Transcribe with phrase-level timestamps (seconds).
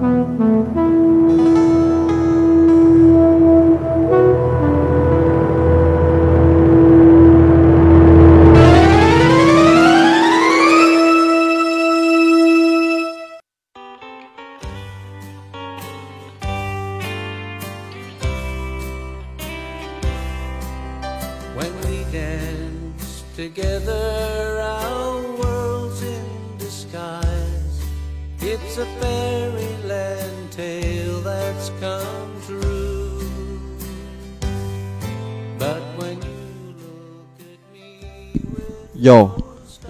[0.00, 0.79] Música
[39.10, 39.28] 哟，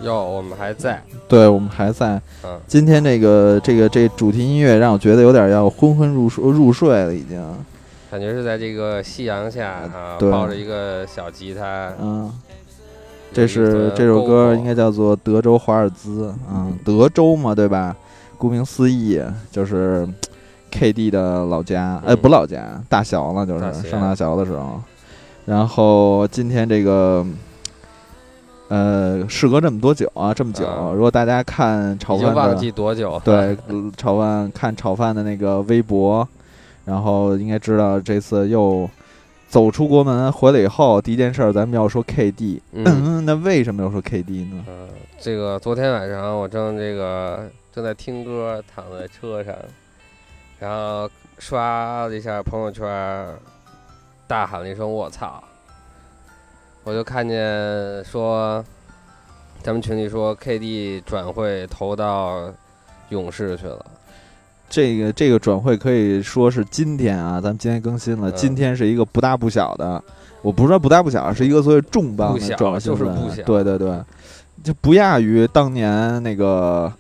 [0.03, 2.21] 哟，我们还在，对我们还在。
[2.43, 7.39] 嗯，今天这个这个这主题音乐让我觉得有点要昏昏入睡入睡了，已经。
[8.11, 10.31] 感觉是在这个夕阳下啊，对。
[10.31, 12.33] 抱着一个小吉他，嗯，
[13.31, 17.95] 这是这首歌应该叫做《德州华尔兹》啊，德州嘛，对吧？
[18.39, 20.09] 顾名思义，就是
[20.73, 24.81] KD 的老家，哎，嗯不老家，大学了，就是大上大学的时候。
[25.45, 27.25] 然后今天这个，
[28.71, 33.21] 呃，事隔这么多久啊，这么久，啊如果大家看炒已经饭的，忘记多久了。
[33.25, 36.27] 对，嗯炒饭看炒饭的那个微博，
[36.85, 38.89] 然后应该知道这次又
[39.49, 42.61] 走出国门回来以后，第一件事儿咱们要说 KD。
[42.73, 44.65] 嗯，那为什么要说 KD 呢？
[44.69, 49.53] 嗯，这个昨天晚上我正这个正在听歌，躺在车上，
[50.61, 51.11] 然后
[51.41, 52.87] 刷了一下朋友圈，
[54.29, 55.43] 大喊了一声“我操”，
[56.85, 58.65] 我就看见说，
[59.63, 62.51] 咱们群里说 KD 转会投到
[63.11, 63.85] 勇士去了。
[64.69, 70.03] 这个这个转会可以说是今天啊，咱们今天更新了，嗯今天是一个不大不小的，
[70.43, 74.01] 我不是说不大不小，是一个所谓重磅不小的转会就是不小对对对，
[74.63, 76.91] 就不亚于当年那个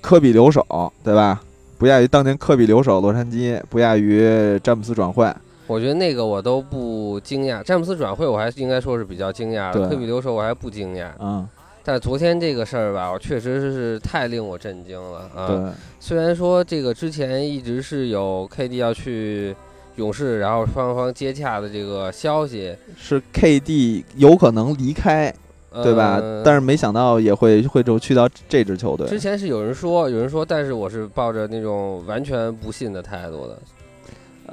[0.00, 0.66] 科比留守，
[1.04, 1.40] 对吧？
[1.76, 5.32] 不亚于当年科比留守洛杉矶，不亚于詹姆斯转会。
[5.66, 11.08] 我觉得那个我都不惊讶，詹姆斯转会我还是应该说是比较惊讶的，科比留守我还不惊讶。
[11.18, 11.48] 嗯，
[11.82, 15.46] 但昨天这个事儿吧，我确实是太令我震惊了啊！
[15.48, 19.54] 对，虽然说这个之前一直是有 KD 要去
[19.96, 25.34] 勇士，然后双方接洽的这个消息，是 KD 有可能离开，
[25.82, 26.18] 对吧？
[26.20, 29.06] 呃但是没想到也会会就去到这支球队。
[29.08, 33.58] 之前是有人说，有人说，但是我是抱着那种完全不信的态度的。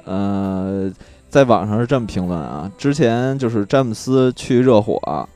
[0.06, 0.92] 呃，
[1.30, 5.28] 在网上是这么评论啊，之前就是詹姆斯去热火，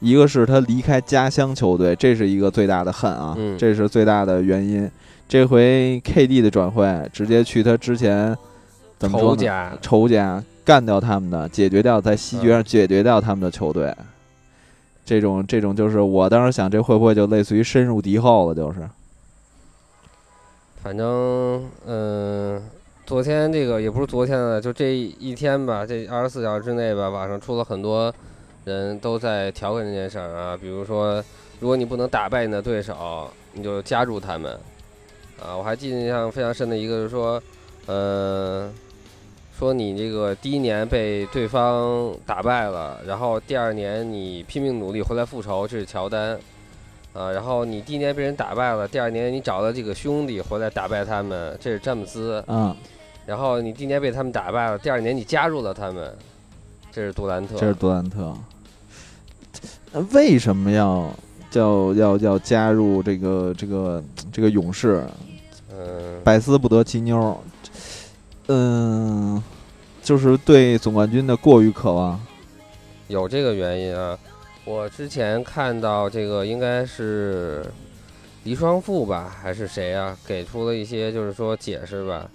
[0.00, 4.90] 一个是他离开家乡球队，这是一个最大的恨啊，嗯这是最大的原因。
[5.28, 8.36] 这回 KD 的转会，直接去他之前
[8.98, 9.36] 怎么说呢？
[9.36, 13.94] 仇家，仇家干掉他们的，解决掉在西决上解决掉他们的球队。
[15.04, 18.54] 这种这种就是我当时想，这会不会就类似于深入敌后了？
[18.54, 18.88] 就是，
[20.82, 22.62] 反正嗯、
[23.10, 28.14] 昨天这个也不是昨天了，就这一天吧，这二十四小时之内吧，网上出了很多
[28.64, 31.20] 人都在调侃这件事儿啊，比如说，
[31.58, 34.52] 如果你不能打败你的对手，你就加入他们。
[35.42, 37.42] 啊，我还记得印象非常深的一个是说，
[37.86, 38.70] 呃，
[39.58, 46.38] 说你这个第一年被对方打败了，然后第二年你拼命努力回来复仇，这是乔丹。
[47.12, 52.40] 啊，然后你第一年被人打败了，第二年你找了这个兄弟回来打败他们，这是詹姆斯。
[52.46, 52.72] 嗯，
[53.30, 56.12] 然后你第一年被他们打败了，第二年你加入了他们，
[56.90, 57.56] 这是杜兰特。
[57.56, 58.36] 这是杜兰特。
[59.92, 61.08] 那为什么要
[61.48, 64.02] 叫要要加入这个这个
[64.32, 65.04] 这个勇士？
[65.72, 67.40] 嗯，百思不得其妞。
[68.48, 69.40] 嗯，
[70.02, 72.20] 就是对总冠军的过于渴望。
[73.06, 74.18] 有这个原因啊。
[74.64, 77.64] 我之前看到这个应该是
[78.42, 80.18] 黎双富吧，还是谁啊？
[80.26, 82.28] 给出了一些就是说解释吧。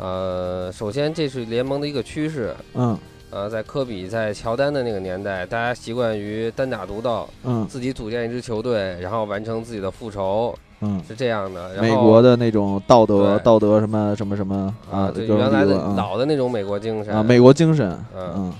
[0.00, 2.54] 呃，首先这是联盟的一个趋势。
[2.74, 2.98] 嗯
[3.30, 11.74] 呃，在科比在乔丹的那个年代，大家习惯于单打独斗，嗯自己组建一支球队，然后完成自己的复仇，嗯，是这样的。
[11.74, 17.90] 然后美国的那种道德道德什么什么什么啊，这对原来的啊老的那种美国精神啊美国精神。
[18.16, 18.52] 嗯嗯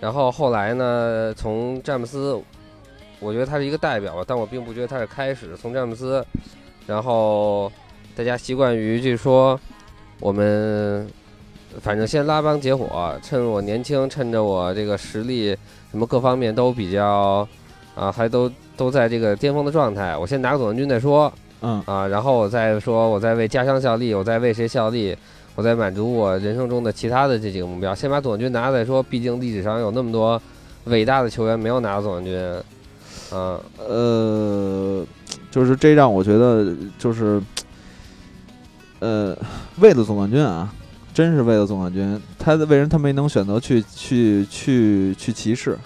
[0.00, 2.36] 然后后来呢，从詹姆斯，
[3.20, 5.56] 我觉得他是一个代表吧，但我并不觉得他是开始。
[5.56, 6.24] 从詹姆斯，
[6.84, 7.70] 然后
[8.16, 9.58] 大家习惯于就说
[10.20, 11.06] 我们
[11.80, 15.56] 反正先拉帮结伙，趁我年轻，趁着我这个实力
[15.90, 17.46] 什么各方面都比较
[17.94, 21.32] 啊，还都都在这个巅峰的状态，我先拿个总冠军再说
[21.62, 25.16] 嗯啊，然后我再说我再为家乡效力，我再为谁效力。
[25.54, 29.02] 我在满足我人生中的其他的这几个目标，先把总冠军拿了再说。
[29.02, 30.38] 毕竟历史上有那么多
[30.84, 32.38] 伟大的球员没有拿到总冠军，
[33.32, 35.06] 嗯，呃，
[35.50, 37.40] 就是这让我觉得就是
[39.00, 39.36] 呃，
[39.78, 40.72] 为了总冠军啊，
[41.12, 45.78] 真是为了总冠军，他为什么他没能选择去去去去骑士？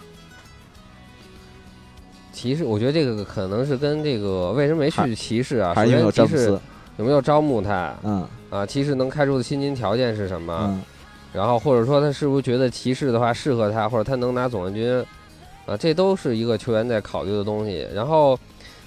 [2.33, 5.75] 骑士，我觉得这个可能是跟这个为什么没去骑士啊？
[5.75, 6.63] 还是因为有首先骑士詹姆斯？
[6.97, 8.65] 有没有招募他嗯啊？
[8.65, 10.67] 骑士能开出的薪金条件是什么？
[10.69, 10.83] 嗯
[11.33, 14.99] 然后或者说他是不是觉得骑士的话适合他，或者他能拿总冠军，
[15.65, 17.87] 啊，这都是一个球员在考虑的东西。
[17.95, 18.37] 然后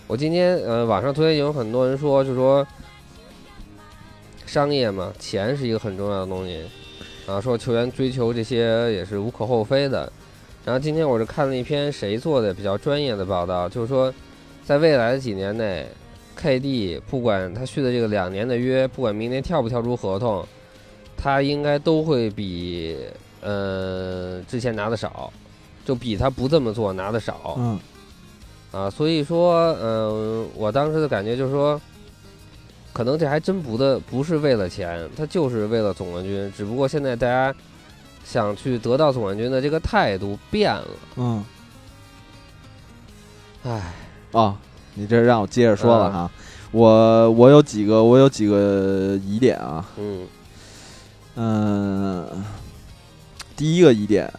[0.08, 2.68] 我今天呃网上昨天有很多人说，就说
[4.54, 6.62] 商业嘛，钱是一个很重要的东西，
[7.26, 10.14] 啊，说球员追求这些也是无可厚非的。
[10.64, 14.14] 然后今天我是看了一篇谁做的比较专业的报道，就是说
[14.64, 15.88] 在未来的几年内
[16.40, 20.46] ，KD 不管他续的这个两年的约，不管明年跳不跳出合同。
[21.18, 22.96] 他应该都会比
[23.42, 25.34] 呃之前拿的少，
[25.84, 27.80] 就比他不这么做拿的少嗯
[28.72, 28.88] 啊。
[28.88, 31.82] 所以说，嗯、我当时的感觉就是说，
[32.94, 36.54] 可能这还真不的不是为了钱，他就是为了总冠军。
[36.56, 37.54] 只不过现在大家
[38.24, 41.44] 想去得到总冠军的这个态度变了，嗯。
[43.64, 43.94] 唉，
[44.32, 44.56] 哦，
[44.94, 46.14] 你这让我接着说了嗯。
[46.14, 46.32] 哈。
[46.72, 50.28] 我我有几个我有几个疑点啊，嗯。
[51.36, 52.44] 嗯，
[53.56, 54.32] 第一个疑点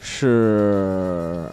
[0.00, 1.48] 是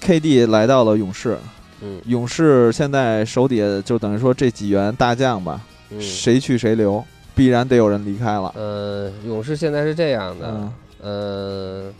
[0.00, 1.36] KD 来到了勇士，
[1.82, 8.52] 嗯勇士现在手底下就等于说这几员大将吧，嗯，谁去谁留，必然得有人离开了。
[8.56, 11.92] 呃，勇士现在是这样的，嗯呃，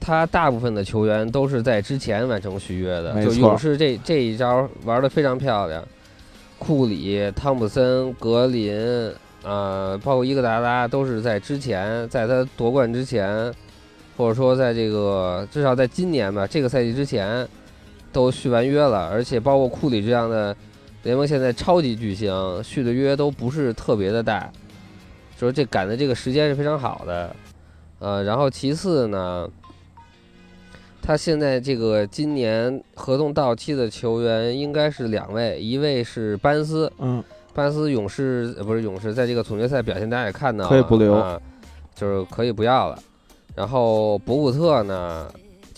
[0.00, 5.82] 他大部分的球员都是在之前完成续约的，就勇士这这一招玩的非常漂亮。
[6.58, 9.10] 库里、汤普森、格林，
[9.42, 13.50] 啊，包括伊戈达拉，都是在之前，在他夺冠之前，
[14.14, 17.48] 或者说在这个至少在今年吧，这个赛季之前，
[18.12, 20.54] 都续完约了，而且包括库里这样的
[21.02, 24.50] 联盟现在超级巨星续的约都不是特别的大，
[25.38, 27.34] 就是这赶的这个时间是非常好的。
[27.98, 29.48] 呃，然后其次呢，
[31.02, 37.22] 他现在这个今年合同到期的球员应该是两位，一位是班斯，嗯
[37.52, 41.40] 班斯勇士呃不是勇士，在这个总决赛表现大家也看到了，可以不留啊，
[41.94, 42.98] 就是可以不要了。
[43.54, 45.28] 然后博古特呢，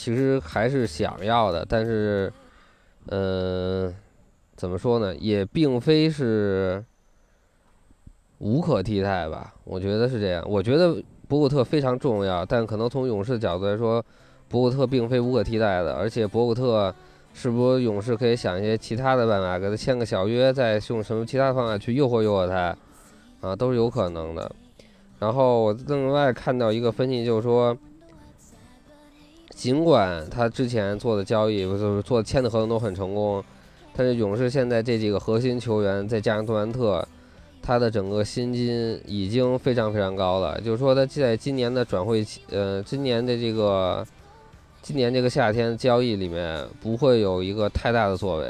[0.02, 2.32] 其实还是想要的，但是，
[3.10, 3.94] 嗯、
[4.56, 6.84] 怎么说呢，也并非是
[8.38, 10.44] 无可替代吧，我觉得是这样。
[10.44, 14.04] 我觉得博古特非常重要，但可能从勇士的角度来说，
[14.49, 16.93] 博古特并非无可替代的，而且博古特
[17.32, 22.76] 是不是勇士可以想一些其他的办法，给他签个小约，再用什么其他的方法去诱惑诱惑他，
[23.40, 24.50] 啊，都是有可能的。
[25.20, 27.78] 然后我另外看到一个分析，就是说，
[29.54, 33.44] 尽管他之前做的交易，就是做签的合同都很成功，
[33.94, 37.06] 但是勇士现在这几个核心球员，再加上杜兰特，
[37.60, 40.60] 他的整个薪金已经非常非常高了。
[40.60, 44.04] 就是说，他在今年的转会期，呃，今年的这个
[44.81, 48.49] 今年这个夏天交易里面不会有一个太大的作为，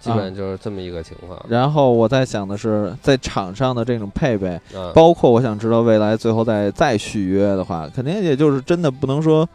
[0.00, 1.40] 基本就是这么一个情况。
[1.48, 9.48] 然后我在想的是，在场上的这种配备，啊，包括我想知道未来最后再再续约的话，肯定也就是真的不能说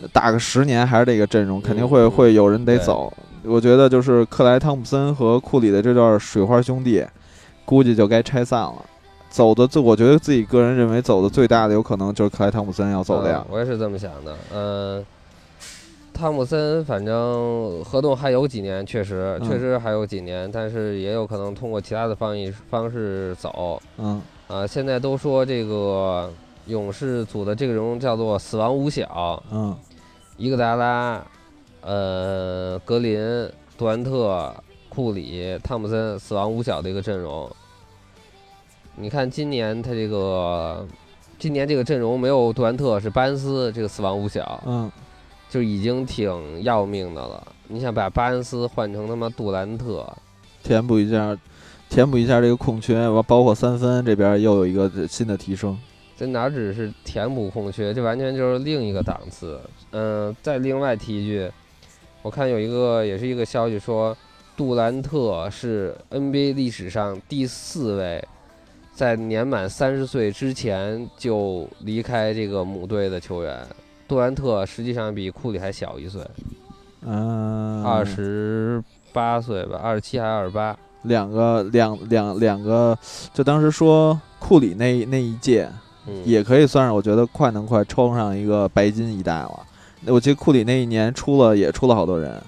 [0.00, 3.12] 呃打个十年还是这个阵容，肯定会嗯会有人得走。
[3.44, 7.04] 我觉得就是克莱汤普森和库里的这段水花兄弟，
[7.64, 8.74] 估计就该拆散了。
[9.28, 13.54] 走的最，我觉得自己个人认为走的最大的有可能就是克莱汤普森要走的呀嗯。
[13.54, 14.36] 我也是这么想的。
[14.54, 15.04] 嗯、
[16.12, 23.80] 汤普森反正合同还有几年，确实嗯确实还有几年，但是也有可能通过其他的方式方式走。
[23.98, 26.30] 嗯啊、现在都说这个
[26.66, 29.74] 勇士组的这个阵容叫做“死亡五小嗯”，
[30.36, 31.24] 伊戈达拉、
[31.80, 33.18] 呃格林、
[33.78, 34.54] 杜兰特、
[34.90, 37.50] 库里、汤普森，死亡五小的一个阵容。
[38.94, 40.86] 你看今年他这个，
[41.38, 44.90] 今年这个阵容没有杜兰特，是班斯这个死亡五小，嗯，
[45.52, 47.46] 就已经挺要命的了。
[47.68, 50.10] 你想把巴恩斯换成他妈杜兰特，
[50.62, 51.36] 填补一下，
[51.90, 55.78] 填补一下这个空缺，完包括三分这边又有一个新的提升。
[56.16, 59.60] 这哪只是填补空缺，这完全就是另一个档次。
[59.90, 61.50] 嗯、再另外提一句，
[62.22, 64.16] 我看有一个也是一个消息说，
[64.56, 68.26] 杜兰特是 NBA 历史上第四位
[68.94, 73.66] 在年满三十岁之前就离开这个母队的球员。
[74.12, 76.20] 杜兰特实际上比库里还小一岁，
[77.00, 80.76] 嗯，二十八岁吧，二十七还是二十八？
[81.04, 82.96] 两个两两两个，
[83.32, 85.66] 就当时说库里那那一届，
[86.06, 89.60] 嗯，也可以算是我觉得快能快冲上一个白金一代了。
[90.04, 92.38] 我记得库里那一年出了也出了好多人，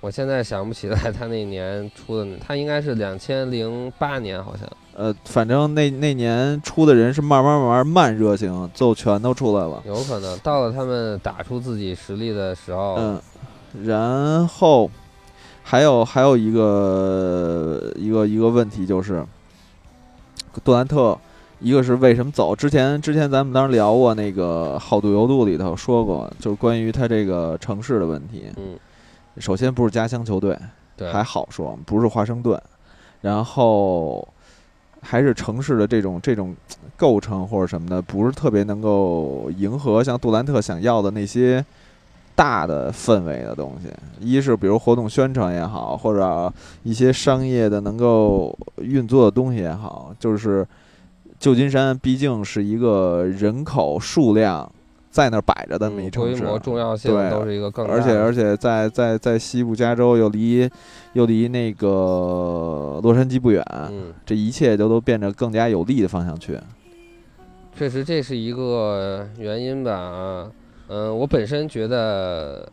[0.00, 4.68] 我现在想不起来他那年出的，他应该是两千零八年好像。
[4.94, 9.82] 呃，反正那那年出的人是慢慢慢慢慢热型，就全都出来了。
[9.86, 13.20] 有可能到了他们打出自己实力的时候，嗯，
[13.84, 14.90] 然后
[15.62, 19.22] 还有还有一个一个一个问题就是，
[20.64, 21.18] 杜兰特，
[21.60, 22.56] 一个是为什么走？
[22.56, 28.44] 之前之前咱们当时聊过那个《好度游度》里头说过，就是关于他这个城市的问题。
[28.56, 28.78] 嗯，
[29.38, 30.58] 首先不是家乡球队，
[30.96, 32.60] 对，还好说，不是华盛顿，
[33.20, 34.26] 然后
[35.00, 36.54] 还是城市的这种这种
[36.96, 41.64] 构成或者什么的，不是特别能够迎合像杜兰特想要的那些
[42.34, 43.90] 大的氛围的东西。
[44.20, 46.52] 一是比如活动宣传也好，或者
[46.82, 50.66] 一些商业的能够运作的东西也好，就是
[51.38, 54.70] 旧金山毕竟是一个人口数量
[55.16, 60.68] 在那儿摆着的那么一城市，模重要性对都是一个更大而且而且在在在西部加州又离
[61.14, 66.60] 又离那个洛杉矶不远，嗯，这一切就都变得更加有利的方向去。
[67.74, 70.50] 确实这是一个原因吧啊，
[70.88, 72.70] 嗯，我本身觉得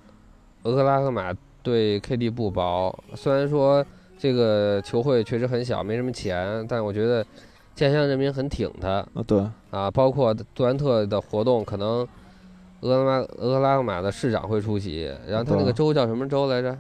[0.64, 3.86] 俄克拉荷马对 KD 不薄，虽然说
[4.20, 7.26] 这个球会确实很小，没什么钱，但我觉得
[7.74, 8.90] 家乡人民很挺他。
[8.90, 12.06] 啊，对，啊，包括杜兰特的活动，可能
[12.84, 16.78] 俄克拉俄克拉荷马的市长会出席，然后他那个州叫什么州来着？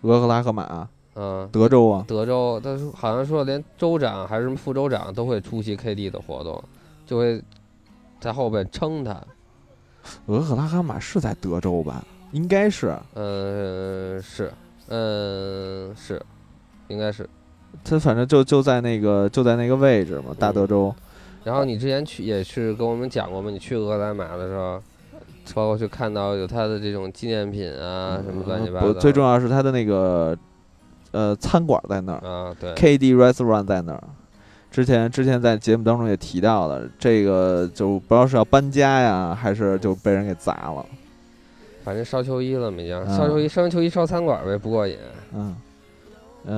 [0.00, 6.62] 俄克拉荷马、嗯，德州啊，德州，他说好像说连州长还是什么副州长都会出席 KD 的活动，
[7.04, 7.42] 就会
[8.20, 9.22] 在后边撑他。
[10.26, 12.02] 俄克拉荷马是在德州吧？
[12.32, 14.50] 应该是，嗯，是，
[14.88, 16.20] 嗯，是，
[16.88, 17.28] 应该是。
[17.84, 20.94] 他反正就就在那个就在那个位置嘛，大德州。
[21.44, 24.82] 然后你之前去也是跟我们讲过嘛，你去俄兰马的时候，
[25.54, 28.92] 包括去看到有他的这种纪念品啊，什么乱七八糟。
[28.94, 30.36] 最重要是他的那个
[31.12, 34.02] 呃餐馆在那儿啊，对，，KD Restaurant 在那儿。
[34.70, 40.84] 之前之前在节目当中也提到了，这个就不知道是要搬家呀，还是就被人给砸了。
[41.84, 44.96] 反正烧秋衣了嘛，已经嗯烧秋衣，烧完球衣烧餐馆呗，不过瘾。
[45.34, 45.54] 嗯，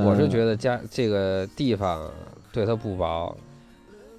[0.06, 0.28] 我是。
[0.28, 2.08] 觉得家这个地方
[2.52, 3.36] 对他不薄，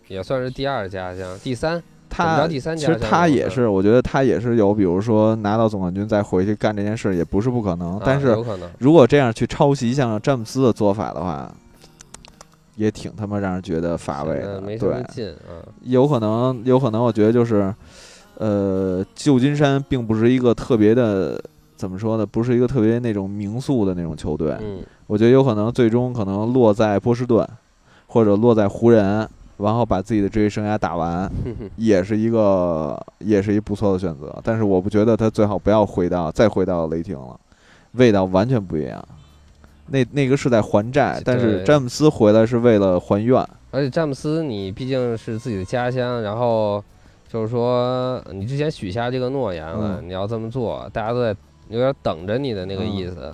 [0.08, 1.82] 也算是第二家乡，第三。
[2.10, 8.00] 他其实他也是，我觉得他也是有，比如说拿到总冠军再回去干这件事，也不是不可能。
[8.04, 8.38] 但啊是
[8.80, 11.54] 如果这样去抄袭像詹姆斯的做法的话，
[12.78, 14.58] 也挺他妈让人觉得乏味的。
[14.58, 15.04] 嗯，没啊。
[15.84, 17.72] 有可能，有可能，我觉得就是，
[18.38, 21.40] 呃，旧金山并不是一个特别的，
[21.76, 22.26] 怎么说呢？
[22.26, 24.56] 不是一个特别那种名宿的那种球队。
[24.62, 27.46] 嗯，我觉得有可能最终可能落在波士顿，
[28.08, 31.30] 或者落在湖人，然后把自己的职业生涯打完，
[31.78, 34.36] 也是一个也是一不错的选择。
[34.44, 37.40] 但是我不觉得他最好不要回到再回到雷霆了，
[37.94, 39.04] 味道完全不一样。
[39.88, 43.36] 那那个是在还债，但是詹姆斯回来是为了还愿。
[43.72, 46.84] 而且詹姆斯，你毕竟是自己的家乡，然后
[47.28, 51.36] 就是说你之前许下这个诺言了，嗯你要这么做，大家都在
[51.70, 53.34] 有点等着你的那个意思。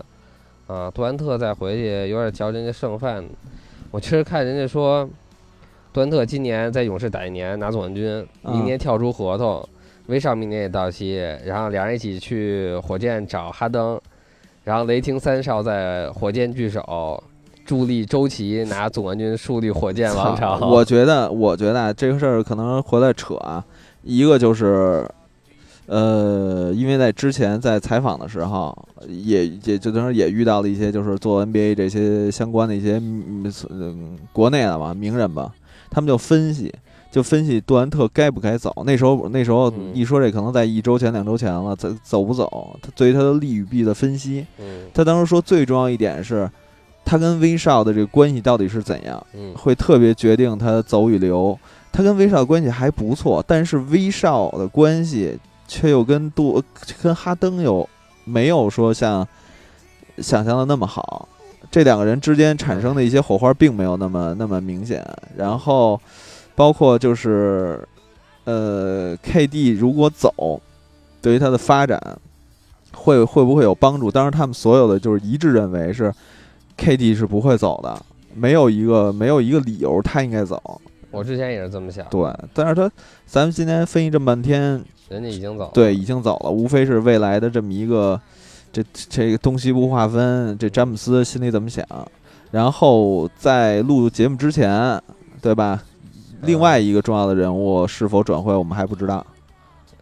[0.68, 3.24] 啊，杜兰特再回去有点嚼人家剩饭。
[3.92, 5.08] 我确实看人家说，
[5.93, 9.63] 杜兰特今年在勇士打一年拿总冠军，嗯明年跳出合同，
[10.07, 14.01] 威少明年也到期，然后两人一起去火箭找哈登，
[14.63, 17.23] 然后雷霆三少在火箭聚首。
[17.65, 20.59] 助力周琦拿总冠军，树立火箭王朝。
[20.67, 23.63] 我觉得，我觉得啊，这个事儿可能回来扯啊，
[24.03, 25.09] 一个就是，
[25.85, 35.50] 呃，因为在之前在采访的时候，也也就等于也遇到了一些就是做 NBA 这些相关的一些嗯嗯国内的吧名人吧，
[35.93, 36.73] 他们就分析。
[37.13, 42.75] 就分析杜兰特该不该走，那时候那时候嗯一说这可能在一周前两周前了，走走不走？
[42.81, 46.50] 他对于他的利与弊的分析，嗯他当时说最重要一点是，
[47.05, 49.23] 他跟威少的这个关系到底是怎样？
[49.35, 51.55] 嗯会特别决定他走与留。
[51.91, 56.63] 他跟威少关系还不错，但是威少的关系却又跟杜
[57.03, 57.88] 跟哈登有
[58.25, 59.27] 没有说像
[60.17, 61.29] 想象的那么好。
[61.72, 65.05] 这两个人之间产生的一些火花并没有那么那么明显。
[65.36, 66.00] 然后
[66.55, 67.79] 包括就是
[68.46, 70.62] 呃，KD 如果走，
[71.22, 72.00] 对于他的发展
[72.93, 74.12] 会会不会有帮助？
[74.12, 76.13] 当然，他们所有的就是一致认为是
[76.77, 78.00] KD 是不会走的。
[78.36, 82.03] 没有一个没有一个理由他应该走，我之前也是这么想。
[82.10, 82.91] 对，但是他
[83.27, 85.72] 咱们今天分析这么半天，人家已经走了。
[85.72, 88.20] 对，已经走了，无非是未来的这么一个
[88.74, 91.86] 这这个东西部划分，这詹姆斯心里怎么想，
[92.51, 95.01] 然后在录节目之前，
[95.42, 95.82] 对吧？
[96.42, 99.25] 另外一个重要的人物是否转会，我们还不知道。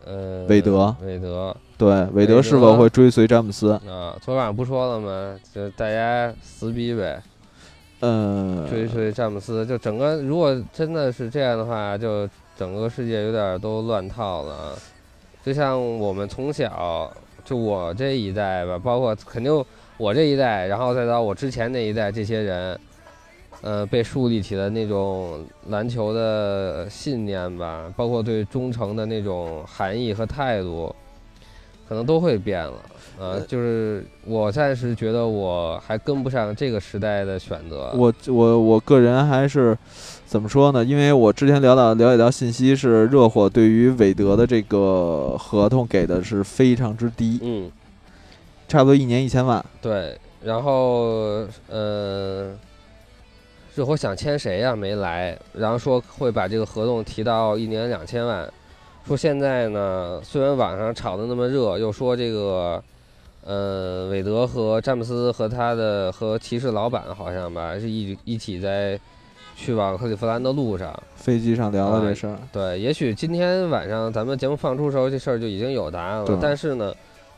[0.03, 3.71] 呃，韦德，韦德，对，韦德德是否会追随詹姆斯？
[3.87, 5.37] 啊，昨晚不说了吗？
[5.53, 7.21] 就大家撕逼呗，
[7.99, 9.63] 呃，追随詹姆斯。
[9.65, 14.73] 就整个如果真的是这样的话，就整个世界有点都乱套了啊。
[15.45, 17.11] 就像我们从小，
[17.43, 19.65] 就我这一代吧，包括肯定
[19.97, 22.79] 我这一代，然后再到我之前那一代，这些人，
[23.61, 30.95] 呃，被树立起的那种篮球的信念吧，包括对忠诚的那种含义和态度，
[31.87, 32.73] 可能都会变了。
[33.19, 37.91] 呃，呃就是我暂时觉得我还跟不上这个时代的选择。
[37.95, 39.77] 我我我个人还是
[40.31, 40.81] 怎么说呢？
[40.81, 47.69] 因为我之前聊到了解到信息是热火对于韦德的这个合同给的是非常之低，嗯，
[48.65, 49.61] 差不多一年一千万。
[49.81, 52.49] 对，然后呃，
[53.75, 58.49] 热火想签谁呀、没来，然后说会把这个合同提到一年两千万。
[59.05, 62.81] 说现在呢，虽然网上炒的那么热，又说这个，
[63.43, 68.97] 呃，韦德和詹姆斯和他的和骑士老板好像吧，是一一起在
[69.61, 70.91] 去往克利夫兰的路上。
[71.15, 76.39] 飞机上聊了这事儿，对，也许今天晚上咱们节目放出的时候，这事儿就已经有答案了。
[76.41, 76.91] 但是呢，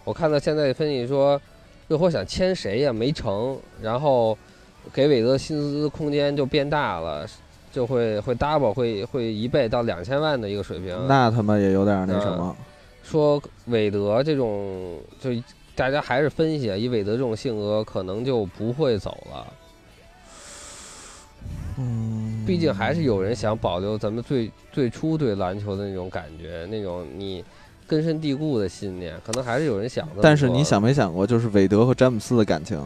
[0.06, 1.40] 我看到现在分析说，
[1.90, 4.38] 热火想签谁呀没成，然后
[4.94, 7.28] 给韦德薪资空间就变大了，
[7.74, 10.98] 就会会 double 会会一倍到两千万的一个水平。
[11.08, 12.56] 那他妈也有点那什嗯么。
[13.04, 15.30] 说韦德这种，就
[15.76, 19.46] 大家还是分析啊，以韦德这种性格，可能就不会走了。
[22.44, 27.44] 嗯，毕竟还是有人想保留咱们最最初对篮球的那种感觉，那种你
[27.88, 30.16] 根深蒂固的信念，可能还是有人想的。
[30.22, 32.82] 但是你想没想过，就是韦德和詹姆斯的感情？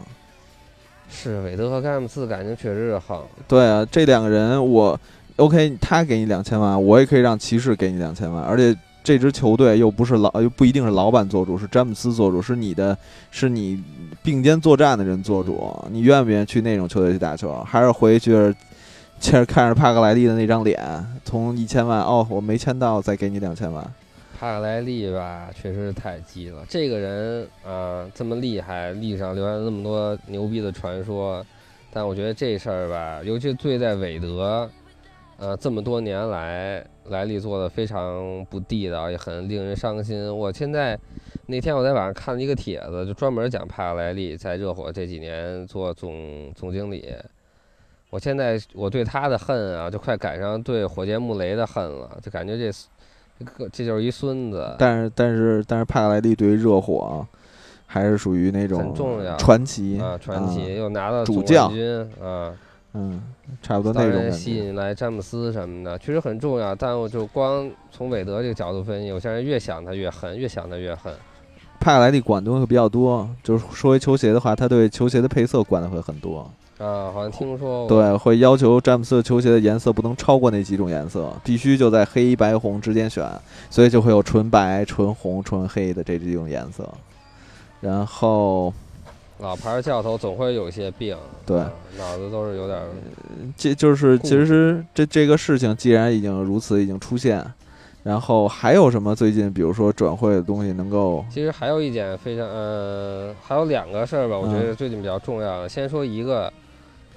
[1.09, 4.99] 是韦德和詹姆斯的感情确实是好，对啊，这两个人我
[5.37, 12.97] OK，他给你两千万，我也可以让骑士给你两千万，而且这支球队又不是老，又不一定是老板做主，是詹姆斯做主，是你的，
[13.31, 13.81] 是你
[14.21, 17.63] 并肩作战的人做主，你愿不愿意去那种球队去打球？
[17.65, 18.53] 还是回去
[19.19, 20.79] 接着看着帕克莱利的那张脸，
[21.25, 23.83] 从一千万哦，我没签到，再给你两千万？
[24.39, 26.63] 帕克莱利吧，确实是太鸡了。
[26.70, 31.46] 这个人啊、这么厉害，历史上留下那么多牛逼的传说，
[31.92, 34.70] 但我觉得这事儿吧，尤其对待韦德，
[35.37, 40.33] 呃，这么多年来，莱利做的非常不地道，也很令人伤心。
[40.33, 40.98] 我现在
[41.48, 47.13] 那天我在网上看了一个帖子，就专门讲帕克莱利在热火这几年做总总经理。
[48.18, 52.72] 我现在我对他的恨啊，就快赶上对火箭穆雷的恨了，就感觉这
[53.72, 54.75] 这就是一孙子。
[54.80, 57.24] 但是但是但是帕克莱蒂对于热火
[57.86, 61.70] 还是属于那种很重要传奇啊，传奇啊又拿到主将
[62.20, 62.51] 啊，
[62.94, 63.22] 嗯，
[63.62, 66.74] 差不多那种吸引来詹姆斯什么的，确实很重要。
[66.74, 71.14] 但我就光从韦德这个角度分析，有些人越想他越恨，越想他越恨。
[71.80, 76.51] 帕克莱蒂管东西比较多，就是说回球鞋的话，他对球鞋的配色管的会很多。
[76.77, 78.01] 啊，好像听说过。
[78.01, 83.27] 对，会要求詹姆斯的球鞋的颜色不能超过那几种颜色，必须就在黑白红之间选，
[83.70, 86.87] 所以就会有纯白、纯红、纯黑的这几种颜色。
[87.81, 88.74] 然后
[89.40, 92.85] 老牌教头总会有一些病，对啊脑子都是有点儿
[93.55, 97.44] 这就是其实这这个事情既然已经如此已经出现，
[98.01, 105.70] 然后还有什么最近比如说转会的东西能够其实还有一点非常，呃，还有两个事儿吧，我觉嗯得最近比较重要的。
[105.70, 106.51] 先说一个，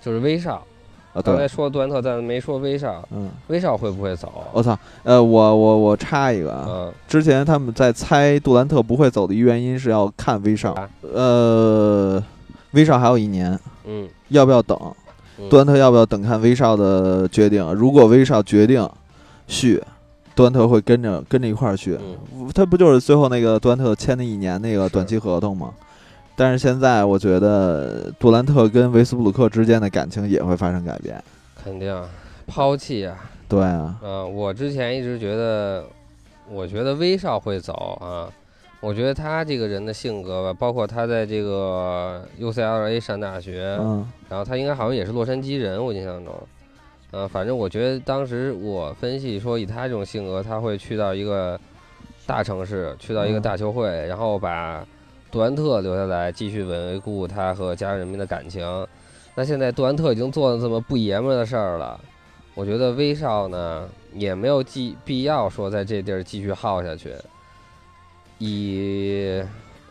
[0.00, 0.62] 就是威少。
[1.12, 3.02] 啊刚才说杜兰特，但没说威少。
[3.10, 4.32] 嗯威少会不会走？
[4.52, 12.22] 我操呃我我我插一个啊，嗯，之前他们在猜杜兰特不会走的一原因是要看威少啊，呃，
[12.72, 14.78] 威少还有一年，嗯，要不要等？
[15.40, 17.74] 嗯杜兰特要不要等看威少的决定？
[17.74, 18.88] 如果威少决定
[19.48, 19.82] 续，
[20.36, 21.98] 杜兰特会跟着跟着一块儿续。
[22.00, 25.72] 嗯他不就是最后那个杜兰特签的一年那个短期合同吗？
[26.40, 31.22] 但是现在我觉得杜兰特跟维斯布鲁克之间的感情也会发生改变。
[31.62, 31.94] 肯定
[32.46, 33.14] 抛弃啊。
[33.46, 35.84] 对啊，嗯、我之前一直觉得，
[36.48, 38.32] 我觉得威少会走啊。
[38.80, 46.34] 我觉得他这个人的性格吧，包括他在这个 UCLA 上大学，嗯然后他应该好像也是洛杉矶人，我印象中。
[47.10, 51.60] 呃，反正我觉得当时我分析说，以他这种性格，他会去到一个
[52.24, 54.82] 大城市，去到一个嗯大球会，然后把
[55.30, 58.86] 杜兰特留下来，继续维护他和家人们的感情。
[59.34, 61.98] 那现在杜兰特已经做了这么不爷们的事儿了，
[62.54, 67.14] 我觉得威少呢也没有必必要说在这地儿继续耗下去。
[68.38, 69.40] 以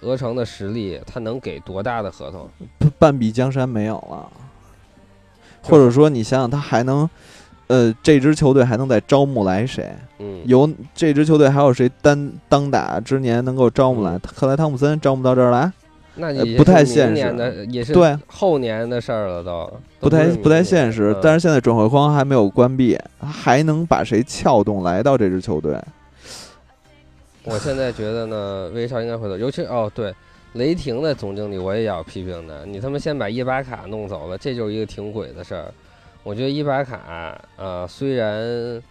[0.01, 2.49] 鹅城的实力，他能给多大的合同？
[2.97, 4.29] 半壁江山没有了，
[5.61, 7.09] 或者说你想想他还能
[7.69, 9.91] 呃，这支球队还能再招募来谁？
[10.17, 14.13] 嗯，有这支球队还有谁单当打之年能够招募来？
[14.13, 15.71] 嗯克莱汤普森招募到这儿来，
[16.15, 21.13] 那也呃不太现实的，也是对后年的事儿了都，不太不太现实。
[21.13, 25.79] 嗯但是现在转会框还没有关闭，还能把谁撬动来到这支球队？
[27.43, 30.11] 我现在觉得呢，威少应该会走，尤其哦对，
[30.53, 35.71] 雷霆的总经理我也要批评的，你他妈先把伊巴卡弄走了，这就是一个挺鬼的事儿。
[36.23, 38.81] 我觉得伊巴卡呃虽然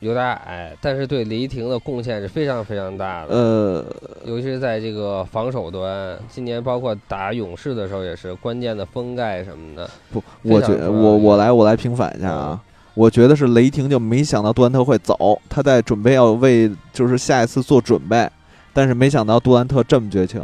[0.00, 3.34] 有点矮，但是对雷霆的贡献是非常非常大的。
[3.34, 3.84] 呃，
[4.24, 9.88] 尤其是在这个防守端，今年包括打勇士的时候也是关键的封盖什么的。
[10.12, 12.60] 不，我觉得我我来我来平反一下啊。
[12.92, 18.30] 我觉得是雷霆就没想到杜兰特会走，他在准备要为就是下一次做准备，
[18.72, 20.40] 但是没想到杜兰特这么绝情，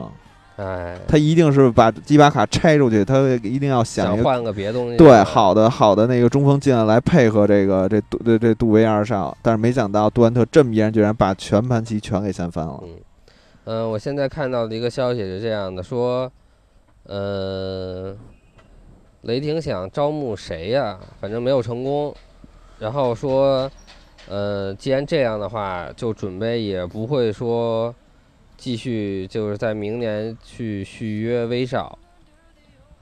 [0.61, 4.97] 哎，他一定是把基巴卡拆出去，他一定要想想换个别东西。
[4.99, 12.79] 对好的好的那个中锋进来来配合这个这杜这这杜威二少，但是没想到杜兰特这么毅然决然把全盘棋全给掀翻了。
[12.83, 12.89] 嗯，
[13.65, 16.31] 嗯、我现在看到的一个消息是这样的，说，
[17.05, 18.15] 呃，
[19.23, 20.99] 雷霆想招募谁呀？
[21.21, 22.15] 反正没有成功。
[22.79, 23.71] 然后说，
[24.29, 27.95] 呃，既然这样的话，就准备也不会说
[28.61, 31.99] 继续就是在明年去续约威少，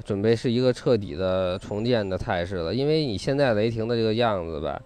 [0.04, 2.72] 准备是一个彻底的重建的态势了。
[2.72, 4.80] 因为你现在雷霆的这个样子吧，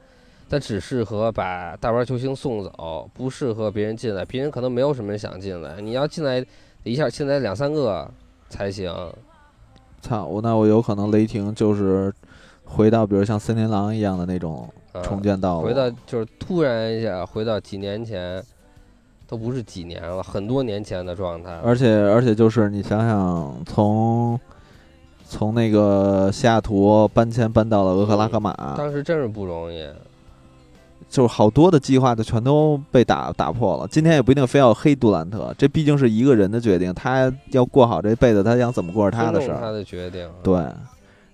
[0.49, 4.25] 它只适合把大牌球星送走，不适合别人进来。
[4.25, 6.43] 别人可能没有什么人想进来，你要进来
[6.85, 8.11] 一下进来两三个
[8.49, 8.91] 才行。
[10.01, 12.11] 操，我那我有可能雷霆就是
[12.65, 18.43] 回到比如像森林狼一样的那种啊重建道路，回到就是突然一下回到几年前，
[19.33, 21.59] 都不是几年了，很多年前的状态。
[21.65, 24.39] 而且而且就是你想想，从
[25.27, 29.89] 从那个西雅图搬迁搬到了俄克拉荷马，当时真是不容易。
[31.09, 33.89] 就是好多的计划就全都被打打破了。
[33.89, 39.59] 今天也不一定非要黑杜兰特，这毕竟是一个人的决定，他要过好这辈子，他想怎么过是他的事儿。
[39.59, 40.29] 他的决定。
[40.43, 40.63] 对，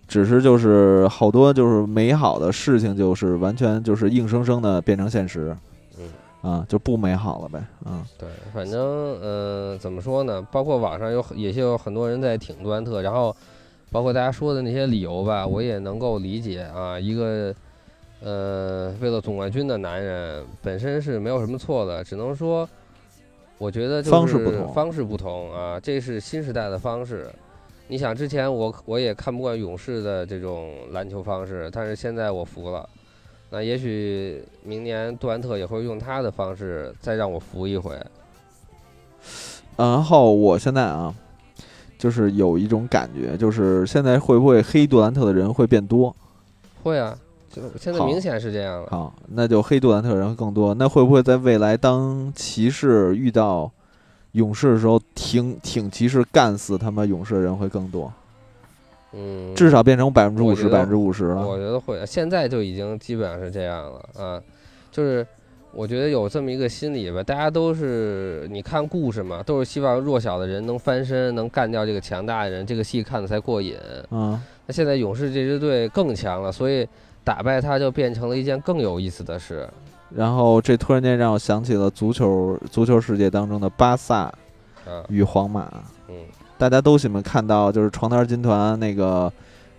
[0.06, 5.77] 只是就是好多就是美好的事情，就是完全就是硬生生的变成现实，嗯，
[6.40, 8.80] 啊，就不美好了呗，啊，对，反正
[9.20, 10.40] 嗯、呃怎么说呢？
[10.52, 13.34] 包括网上有很也是有很多人在挺杜兰特，然后
[13.90, 16.98] 包括大家说的那些理由吧，我也能够理解啊。
[16.98, 17.52] 一个
[18.22, 22.68] 呃，为了总冠军的男人本身是没有什么错的，只能说，
[23.58, 27.28] 我觉得就是方式不同方式不同啊，这是新时代的方式。
[27.88, 32.88] 你想，之前我我也看不惯勇士的这种篮球方式，但是现在我服了。
[33.50, 37.96] 那也许明年杜兰特也会用他的方式再让我服一回。
[39.76, 41.14] 然后我现在啊，
[41.96, 46.14] 就是有一种感觉，就是现在会不会黑杜兰特的人会变多？
[46.82, 47.16] 会啊，
[47.50, 48.88] 就现在明显是这样了。
[48.90, 50.74] 好，那就黑杜兰特的人会更多。
[50.74, 53.70] 那会不会在未来当骑士遇到
[54.32, 58.12] 勇士的时候，挺挺骑士干死他们勇士的人会更多？
[59.12, 61.56] 嗯，至少变成百分之五十、百分之五十我。
[61.56, 64.42] 觉得会，现在就已经基本上是这样了啊，
[64.90, 65.26] 就是
[65.72, 73.76] 我觉得有这么一个心理吧，大家都是你看故事嘛，都是希望弱小的人能翻身，能干掉这个强大的人，这个戏看的才过瘾。
[74.10, 76.86] 嗯，那现在勇士这支队更强了，所以
[77.24, 79.68] 打败他就变成了一件更有意思的事。
[80.14, 84.32] 然后这突然间让我想起了足球足球世界当中的巴萨
[84.86, 85.70] 啊，与皇马。
[85.74, 85.82] 嗯，
[86.56, 89.32] 大家都喜欢看到，就是床单军团那个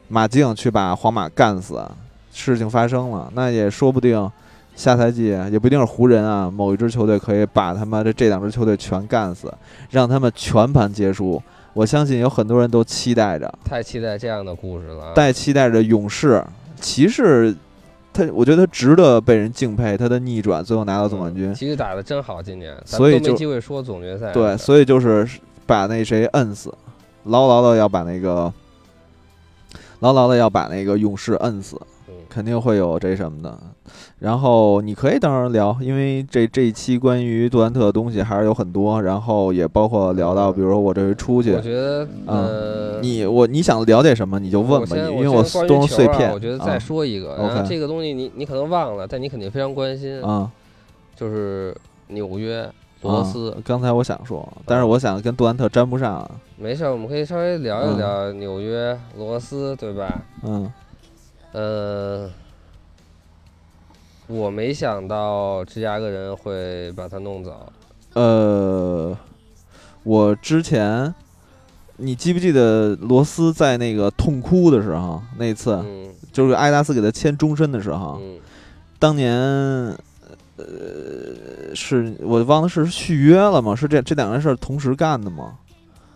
[0.08, 1.82] 马竞去把皇马干死，
[2.34, 4.32] 事情发生了，那也说不定
[4.76, 9.54] 下赛季也不一定是湖人啊，某一支球队可以把他妈的这两支球队全干死，
[9.90, 11.42] 让他们全盘皆输。
[11.74, 15.14] 我相信有很多人都期待着，太期待这样的故事了啊。
[15.14, 16.44] 带期待着勇士、
[16.80, 17.54] 骑士，
[18.12, 24.32] 他我觉得他值得被人敬佩，他的逆转最后拿到总冠军嗯，其实打的真好，今年，所以就没机会说总决赛。
[24.32, 25.28] 对，所以就是
[25.70, 26.74] 把那谁摁死，
[27.26, 28.52] 牢牢的要把那个，
[30.00, 32.16] 牢牢的要把那个勇士摁死，嗯。
[32.28, 33.56] 肯定会有这什么的。
[34.18, 46.30] 然后你可以当然聊，因为这这一期关于杜兰特的东西还是有很多，然后也包括聊到，嗯比如说我这回出去我，觉得，呃，你我你想了解什么你就问吧，因为我都是碎片。
[46.30, 46.80] 啊我觉得再啊。
[46.80, 50.50] 说一个，然后这个东西你你可能忘了，但你肯定非常关心，啊，
[51.16, 51.76] 就是
[52.08, 52.68] 纽约
[53.02, 53.56] 罗啊斯。
[53.64, 56.32] 刚才我想说，但是我想跟杜兰特沾不上啊。
[56.58, 60.22] 没事儿，我们可以稍微聊一嗯聊纽约罗斯，对吧？
[60.44, 60.72] 嗯
[61.52, 62.30] 呃，
[64.28, 67.72] 我没想到芝加哥人会把他弄走。
[68.14, 69.18] 呃，
[70.04, 71.14] 我之前，
[71.98, 78.38] 你记不记得罗斯在那个痛哭的时候，那次嗯就是艾达斯给他签终身的时候，嗯
[79.00, 79.98] 当年，
[80.60, 83.76] 呃，是我忘了是续约了吗？
[83.76, 85.54] 是这这两件事儿同时干的吗？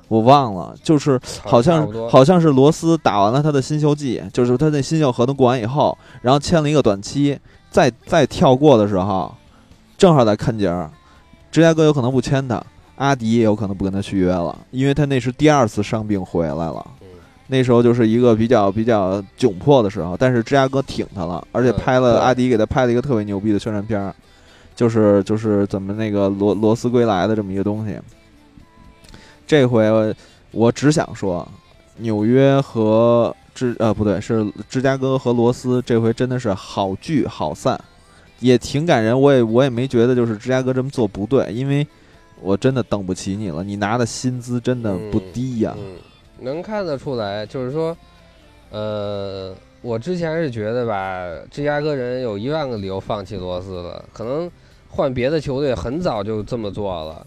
[0.10, 7.40] 我忘了，就是好像好像是罗斯打完了他的新秀季，就是他那新秀合同过完以后，然后签了一个短期，
[7.72, 9.34] 再再跳过的时候，
[9.98, 10.92] 正好在看节儿，
[11.52, 12.62] 芝加哥有可能不签他，
[12.98, 16.86] 阿迪也有可能不跟他续约了，因为他那是第二次伤病回来了。
[17.02, 17.08] 嗯
[17.48, 24.16] 那时候就是一个比较比较窘迫的时候，但是芝加哥挺他了，而且嗯拍了对阿迪给他拍了一个特别牛逼的宣传片儿，
[24.76, 27.98] 就是就是怎么那个罗罗斯归来的这么一个东西。
[29.46, 30.16] 这回
[30.52, 31.48] 我只想说，
[31.98, 37.80] 纽约和芝呃不对是芝加哥和罗斯这回真的是好聚好散，
[38.40, 39.20] 也挺感人。
[39.20, 41.86] 我也我也没觉得就是芝加哥这么做不对，因为
[42.42, 45.96] 我真的等不起你了，你拿的薪资真的不低呀、嗯，
[46.40, 47.96] 能看得出来，就是说，
[48.70, 54.50] 呃，我之前是觉得吧，芝加哥人有一万个理由放弃罗斯了，可能
[54.96, 57.26] 换别的球队很早就这么做了。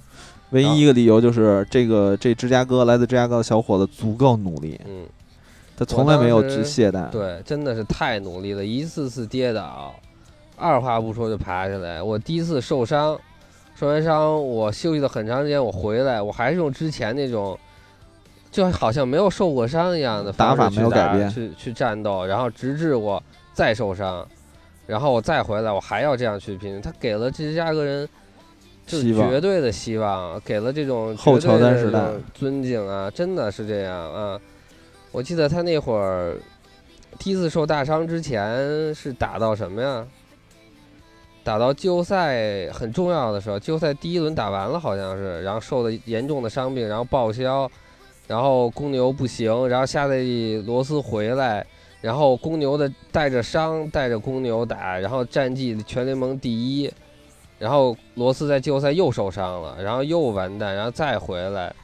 [0.51, 5.05] 唯一一个理由就是这个这芝加哥来自芝加哥的小伙子足够努力，嗯，
[5.77, 7.11] 他从来没有懈怠。
[7.11, 9.93] 对，真的是太努力了，一次次跌倒，
[10.57, 12.01] 二话不说就爬起来。
[12.01, 13.19] 我第一次受伤，
[13.75, 17.59] 受完伤我休息了很长时间，我回来我还是用之前那种，
[18.53, 23.21] 就好像没有受过伤一样的打法去打没有改变去去战斗，然后直至我
[23.53, 24.25] 再受伤，
[24.87, 26.81] 然后我再回来，我还要这样去拼。
[26.81, 28.09] 他给了芝加哥人。
[28.87, 34.41] 就是绝对的希望，给了这种后乔丹时代的尊敬啊，真的是这样啊。
[35.11, 36.37] 我记得他那会儿
[37.19, 40.07] 第一次受大伤之前是打到什么呀？
[41.43, 47.69] 打到季后赛很重要的时候，季后赛第一轮打完了好像是，然后受的严重的伤病，然后报销，
[48.29, 51.67] 然后公牛不行，然后夏德利罗斯回来，
[52.07, 56.89] 然后公牛的带着伤带着公牛打，然后战绩全联盟第一，
[57.59, 61.75] 然后罗斯在季后赛又受伤了，然后又完蛋，然后再回来，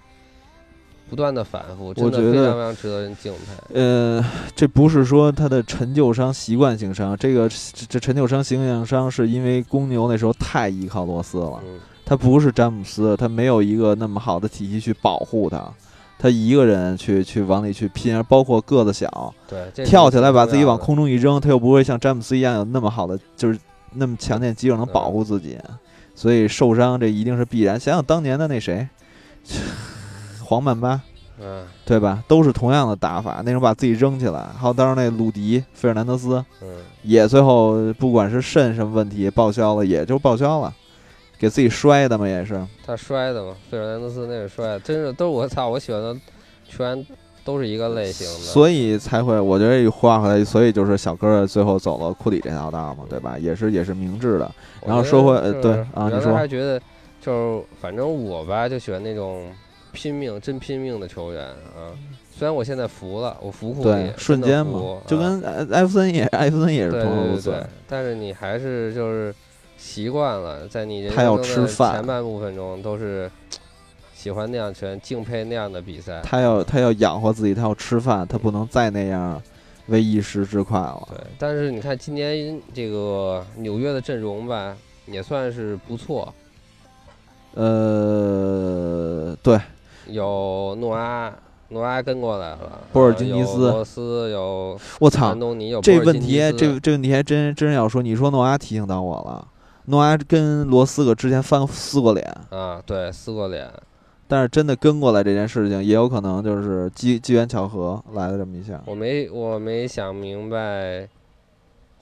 [1.10, 3.74] 不断的反复，真的非常非常值得人敬佩。
[3.74, 15.68] 呃，这不是说他的陈旧伤习惯性伤，这个这这陈旧伤习惯性伤是因为公牛那时候太依靠罗斯了，嗯，他不是詹姆斯，他没有一个那么好的体系去保护他，
[16.22, 23.58] 他一个人去去往里去拼，包括个子小，对，跳起来把自己往空中一扔，他又不会像詹姆斯一样有那么好的就是
[23.94, 25.58] 那么强健肌肉能保护自己，
[26.14, 27.80] 所以受伤这一定是必然。
[27.80, 28.86] 想想当年的那谁，
[30.44, 31.00] 黄曼巴。
[31.44, 32.22] 嗯对吧？
[32.28, 34.46] 都是同样的打法，那种把自己扔起来。
[34.56, 36.68] 还有当时那鲁迪、费尔南德斯嗯，
[37.02, 40.72] 也最后不管是肾什么问题报销了，也就报销了，
[41.42, 42.64] 给自己摔的嘛也是。
[42.86, 46.14] 他摔的嘛，费尔南德斯那是摔的，真是都是我操，我喜欢的
[46.68, 47.04] 球员
[47.44, 48.32] 都是一个类型的。
[48.34, 53.36] 所以才会，我觉得话回来，所以就是小哥儿最后走了库里这条道嘛，对吧？
[53.36, 54.48] 也是也是明智的。
[54.86, 56.80] 然后说回呃对啊你说还觉得
[57.20, 59.52] 就是反正我吧就喜欢那种
[59.90, 61.90] 拼命真拼命的球员啊。
[62.30, 69.34] 虽然我现在服了，我服库对里，瞬间嘛就啊跟艾艾弗森也艾弗森也是同样如此对对。，但是你还是就是
[69.82, 73.28] 习惯了，在你前半部分中都是
[74.14, 76.20] 喜欢那样拳，敬佩那样的比赛。
[76.22, 79.42] 他要他要养活自己，他要吃饭，他不能再那样
[79.88, 81.08] 为一时之快了。
[81.10, 86.32] 对，但是你看今年这个纽约的阵容吧，也算是不错，
[87.54, 89.60] 呃，对，
[90.06, 91.34] 有诺阿，
[91.70, 93.70] 诺阿跟过来了，波尔津尼斯。
[93.70, 99.48] 罗斯，有我操安，东尼，有这问题这这问题还真真要说，你说诺阿提醒到我了，
[99.92, 103.70] 诺阿跟罗斯哥之前翻撕过脸，啊，对，撕过脸，
[104.26, 108.80] 但是真的跟过来这件事情，也有可能就是机机缘巧合来了这么一下。
[108.86, 111.06] 我没我没想明白，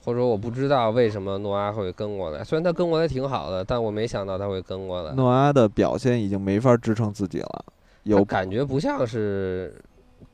[0.05, 2.44] 或者说我不知道为什么诺阿会跟过来。
[2.44, 5.12] 虽然他跟过来挺好的，但我没想到他会跟过来。
[5.14, 7.64] 诺阿的表现已经没法支撑自己了，
[8.05, 9.74] 有感觉不像是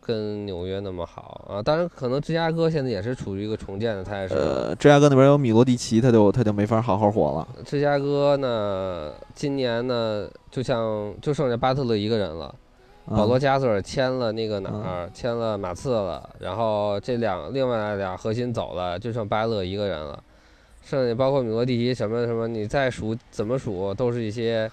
[0.06, 1.62] 跟纽约那么好啊。
[1.62, 4.34] 当然，可能芝加哥现在也是处于一个重建的态势。
[4.34, 7.48] 呃，芝加哥那边有米罗蒂奇，他就他就没法好好活了。
[7.64, 12.54] 芝加哥呢，今年呢，就像就剩下巴特勒一个人了。
[12.54, 15.08] 嗯保罗加索尔签了那个哪儿？
[15.14, 16.28] 签了马刺了。
[16.40, 20.20] 然后这两另外俩核心走了，就剩巴勒一个人了。
[20.82, 24.68] 剩下包括米罗蒂奇什么什么，你再数怎么数都是一些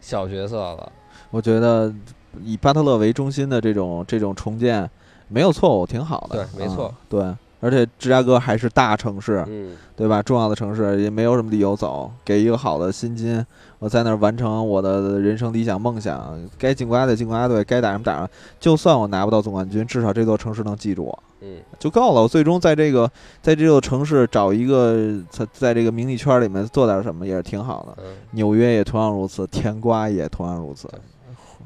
[0.00, 0.92] 小角色了。
[1.30, 1.94] 我觉得
[2.42, 4.88] 以巴特勒为中心的这种这种重建
[5.28, 6.44] 没有错误，挺好的。
[6.44, 10.22] 对没错嗯对，而且芝加哥还是大城市，嗯，对吧？
[10.22, 13.44] 重要的城市也没有什么理由走，给一个好的薪金，
[13.78, 16.38] 我在那儿完成我的人生理想梦想。
[16.58, 18.28] 该进国家队进国家队，该打什么打什么。
[18.60, 22.22] 就算我拿不到总冠军，至少这座城市能记住我嗯，就够了。
[22.22, 23.10] 我最终在这个
[23.42, 28.02] 在这座城市找一个在在这个名利圈里面做点什么也是挺好的。
[28.04, 30.88] 嗯，纽约也同样如此，甜瓜也同样如此。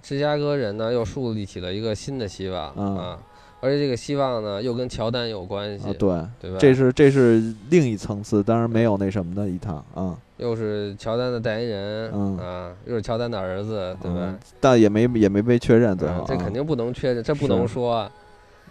[0.03, 3.19] 芝加哥人呢又树立起了一个新的希望嗯啊，
[3.61, 6.09] 而且这个希望呢又跟乔丹有关系，啊，对，
[6.41, 6.59] 对吧？
[6.59, 10.17] 这是这是另一层次，当然没有那什么的一趟啊。
[10.39, 14.39] 又是乔丹的代言人，嗯啊，又是乔丹的儿子，对吧嗯？
[14.59, 16.25] 但也没也没被确认最后、啊。
[16.27, 18.11] 嗯这肯定不能确认，这不能说啊。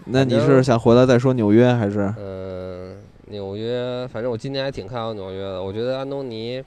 [0.06, 2.12] 那你是想回来再说纽约还是？
[2.18, 2.96] 嗯，
[3.28, 5.62] 纽约，反正我今年还挺看好纽约的。
[5.62, 6.63] 我觉得安东尼，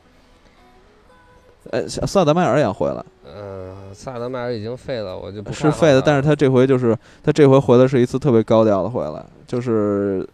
[1.71, 10.27] 呃，萨萨德迈尔也回来，嗯，萨德迈尔已经废了，我就不是废的，但是他他这回就是他这回回来是一次特别高调的回来，就是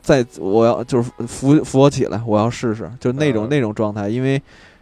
[0.00, 4.40] 在我要就是扶扶我起来，我要试试，就是那种、嗯那种状态，因为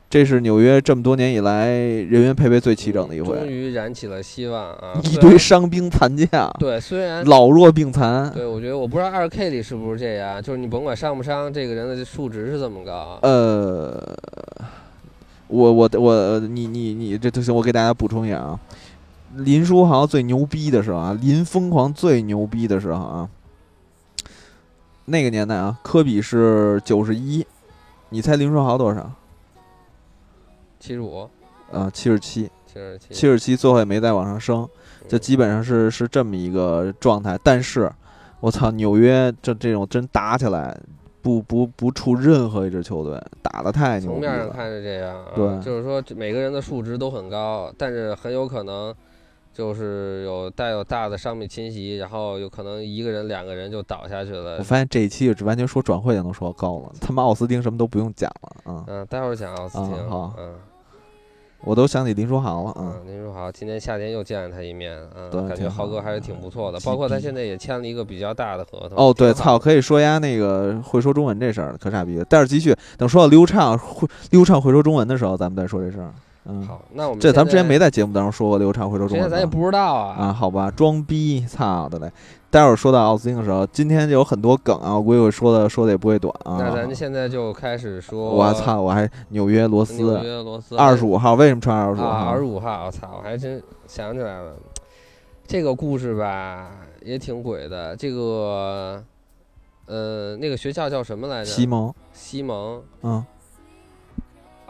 [0.09, 5.01] 这是纽约这么多年以来人员配备最齐整的一回终，于燃起了希望啊！
[5.05, 8.29] 一堆伤兵残将，对，虽然老弱病残。
[8.35, 13.21] 对，我觉得我不知道二 K 里是不是这样，就是你甭管伤不伤，这个人的数值是这么高。
[13.23, 14.03] 呃，
[15.51, 18.59] 我我我你你你这就行，我给大家补充一下啊。
[19.37, 23.29] 林书豪最牛逼的时候啊，林疯狂最牛逼的时候啊，
[25.05, 27.47] 那个年代啊，科比是九十一，
[28.09, 29.13] 你猜林书豪多少？
[30.81, 31.29] 七十五、
[31.71, 34.69] 啊，七十七，七十七、七十七，最后也没再往上升，
[35.07, 37.39] 就基本上是是这么一个状态。
[37.45, 37.91] 但是，
[38.41, 40.77] 我操，纽约这这种真打起来，
[41.23, 44.11] 不不不出任何一支球队，打的太牛。
[44.11, 48.95] 从面上看是这样啊，对就是说每个人的数值都很高，但是很有可能
[49.53, 54.63] 就是有带有大的伤病侵袭，然后有可能一个人、两个人就倒下去了我。
[54.63, 59.93] 发现这一期就完全说转会就能说高了，他妈奥斯汀什么都不用讲了啊、嗯，待会儿讲奥斯汀。
[59.93, 60.55] 嗯好嗯
[61.63, 68.97] 我都想起林书豪了啊、嗯，您说好，今年夏天又见了他一面，嗯，感觉豪哥还是挺不错的，鸡包括他现在也签了一个比较大的合同。
[68.97, 72.25] 哦，对，操，可以说呀，那个会说中文这事儿，可傻逼了。
[72.29, 76.11] 但是继续，等说到溜畅会溜畅会说中文的时候，咱们再说这事儿。
[76.45, 80.33] 嗯，好，那我们这咱们之前没在节目当中说过流畅会说在，现在中文咱也不知道啊，啊。
[80.33, 82.11] 好吧，装逼，操的嘞！
[82.51, 86.57] 待会儿说到奥斯汀的时候，今天有很多梗啊，我估计我说的说的也不会短啊。
[86.59, 92.31] 那咱现在就开始说，我操，我还纽约罗纽斯约罗斯二十五号，为什么穿二十五啊，号？
[92.31, 94.57] 二十五号，我操，我还真想起来了，
[95.47, 96.71] 这个故事吧
[97.03, 97.95] 也挺鬼的。
[97.95, 99.01] 这个，
[99.87, 101.45] 呃，那个学校叫什么来着？
[101.45, 102.83] 西蒙，西蒙。
[103.03, 103.25] 嗯，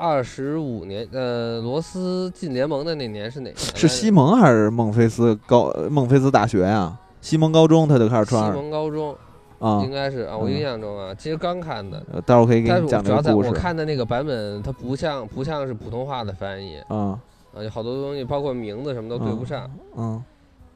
[0.00, 3.56] 二十五年，呃，罗斯进联盟的那年是哪年？
[3.76, 6.98] 是西蒙还是孟菲斯高孟菲斯大学呀？
[7.20, 9.14] 西蒙高中他就开始西穿蒙高中，
[9.58, 9.90] 啊应。
[9.90, 13.60] 该是啊，我嗯印象中啊，其实刚看的，呃待会儿可以给你讲主要在我这个故事。
[13.60, 17.20] 看的那个版本，它不像不像是普通话的翻译啊，
[17.54, 19.70] 啊，有好多东西，包括名字什么都对不上。
[19.96, 20.24] 嗯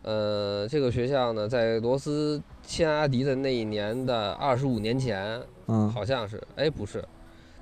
[0.02, 7.02] 呃，这个学校呢，在罗斯签阿迪的那一年的二十五年前，嗯，好像是，哎，不是，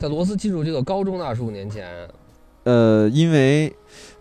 [0.02, 1.86] 在罗斯进入这个高中的二十五年前，
[2.64, 3.72] 呃，因为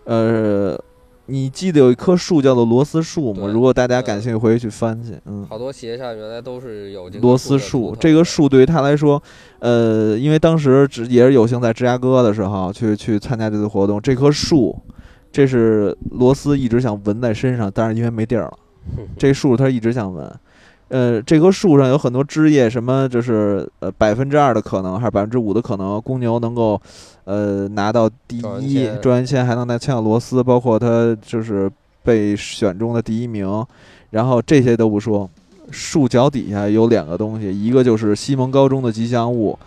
[0.04, 0.80] 呃，
[1.26, 3.48] 你记得有一棵树叫做罗斯树吗？
[3.48, 5.18] 如果大家感兴趣，回去去翻去。
[5.26, 9.20] 嗯，好多鞋上原来都是有这个罗斯树这个树对于他来说，
[9.58, 14.80] 呃，因为当时只也是有幸在芝加哥的时候去去参加这次活动，这棵树，
[15.32, 18.58] 这是罗斯一直想纹在身上，但是因为没地儿了，
[19.18, 20.32] 这树他一直想纹。
[20.92, 26.78] 呃，这棵树上有很多枝叶，什么就是呃百分之二的可能，还是百分之五的可能，公牛能够
[27.24, 31.70] 呃拿到第一状元签还能拿签到罗斯，包括他就是
[32.02, 33.64] 被选中的第一名，
[34.10, 35.30] 然后这些都不说，
[35.70, 39.58] 树脚底下有两个东西，一个就是西蒙高中的吉祥物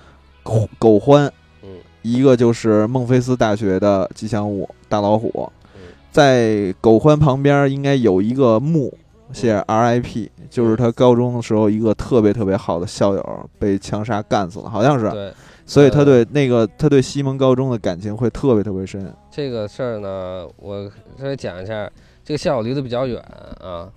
[0.44, 1.28] 狗狗獾，
[1.64, 1.70] 嗯
[2.04, 8.96] 一个就是孟菲斯大学的吉祥物大老虎嗯，在狗獾旁边应该有一个墓，
[9.34, 15.34] 写 RIP，就是他高中的时候一个特别特别好的校友被枪杀干死了，好像是，对
[15.66, 19.12] 所以他对那个他对西蒙高中的感情会特别特别深。
[19.32, 21.90] 这个事儿呢，我稍微讲一下，
[22.24, 23.20] 这个校友离得比较远
[23.60, 23.90] 啊。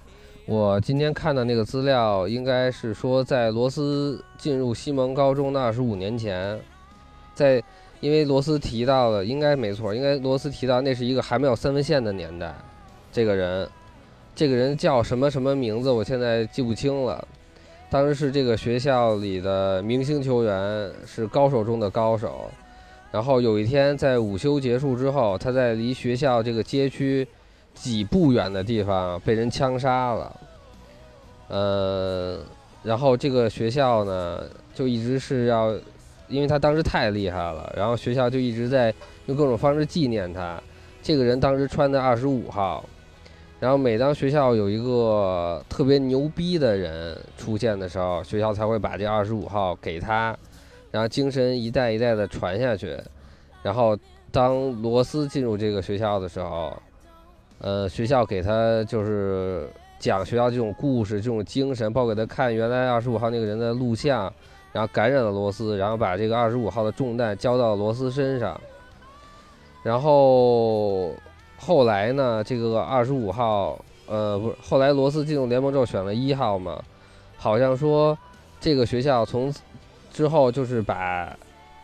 [0.46, 6.58] 我今天看的那个资料，应该是说在罗斯进入西蒙高中那二十五年前，
[7.34, 7.62] 在
[8.00, 12.54] 因为罗斯提到了，应该没错，应该罗斯提到那是一个还没有三分线的年代。
[13.12, 13.68] 这个人，
[14.38, 17.26] 这个人叫什么什么名字，我现在记不清了。
[17.90, 22.48] 当时是这个学校里的明星球员，是高手中的高手。
[23.10, 27.26] 然后有一天在午休结束之后，他在离学校这个街区
[27.74, 30.40] 几步远的地方被人枪杀了。
[31.48, 32.38] 呃，
[32.84, 35.74] 然后这个学校呢，就一直是要，
[36.28, 38.94] 因为他当时太厉害了，然后学校就一直在
[39.26, 40.62] 用各种方式纪念他。
[41.02, 42.88] 这个人当时穿的二十五号，
[43.60, 50.36] 然后每当学校有一个特别牛逼的人出现的时候，学校才会把这二十五号给他，
[50.92, 52.96] 然后精神一代一代的传下去。
[53.62, 53.98] 然后
[54.30, 56.72] 当罗斯进入这个学校的时候，
[57.58, 64.32] 呃，学校给他就是讲学校这种故事、这种精神，包括给他看原来二十五号那个人的录像，
[64.72, 68.58] 然后感染了罗斯，然后把这个二十五号的重担交到罗斯身上。
[69.82, 71.12] 然后
[71.58, 76.80] 后来呢，这个二十五号，呃，不是，后来罗斯进入联盟之后选了一号嘛，
[77.36, 78.16] 好像说
[78.60, 79.52] 这个学校从
[80.12, 81.36] 之后就是把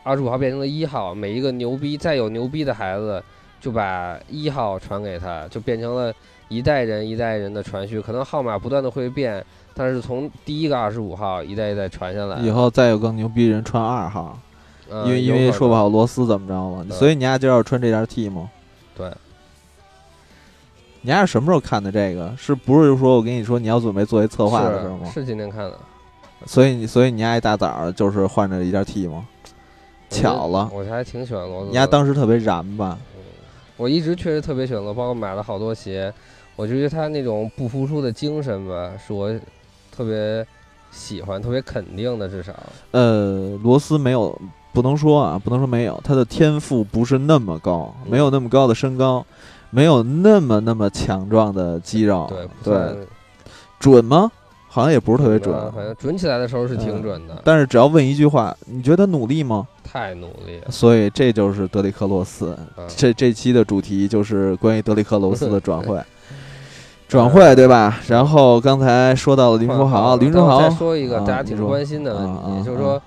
[0.02, 3.22] 二十五号变成了一号，每一个牛逼再有牛逼的孩子
[3.60, 6.12] 就把一号传给他，就变成了
[6.48, 9.44] 一代人一代人的传续，可能号码不断的会变，
[9.74, 14.38] 但是从第一个二十五号一代一代传下来，以后再有更牛逼人穿二号，
[14.88, 18.50] 呃因为因为说不好罗斯怎么着嘛，所以你丫今儿要穿这件 T 吗？
[18.96, 19.10] 对，
[21.06, 22.34] 你丫是什么时候看的这个？
[22.38, 25.22] 是不是说我跟你说你要准备做一策划的时候吗是？
[25.22, 25.78] 今天看的，
[26.46, 29.26] 所以你所以你丫一大早儿就是换着一件 T 吗？
[30.08, 31.70] 巧了，我还挺喜欢罗斯的。
[31.72, 32.98] 你丫当时特别燃吧？
[33.76, 36.10] 我一直确实特别喜欢罗，包括买了好多鞋，
[36.56, 39.30] 我就觉得他那种不服输的精神吧，是我
[39.94, 40.46] 特别
[40.90, 42.54] 喜欢、特别肯定的，至少。
[42.92, 44.40] 呃，罗斯没有，
[44.72, 49.26] 不能说啊，不能说没有，他的天赋不是那么高，嗯没有那么高的身高，
[49.74, 52.30] 没有那么那么强壮的肌肉，
[52.62, 53.06] 对，对。
[53.80, 54.30] 准吗？
[54.68, 59.66] 好像也不是特别准，啊反正准起来的时候是挺准的，但是只要问一句话，你觉得他努力吗？
[59.84, 60.70] 太努力了。
[60.70, 62.52] 所以这就是德里克罗斯。
[62.76, 66.00] 啊这这期的主题就是关于德里克罗斯 的转会，
[67.06, 68.00] 转会对吧？
[68.08, 70.60] 然后刚才说到了林书豪，林书豪。
[70.60, 72.24] 再说一个啊大家挺关心的问
[72.58, 73.00] 题，就是说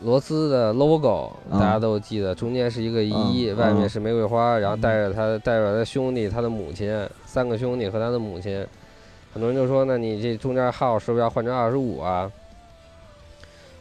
[0.00, 8.66] 罗斯的 logo 啊大家都记得，中间是一个一，啊外面啊是玫瑰花，然后带着他带着他兄弟、他的母亲，三个兄弟和他的母亲。
[9.32, 12.30] 很多人就说，那你这中间号是不是要换成二十五啊？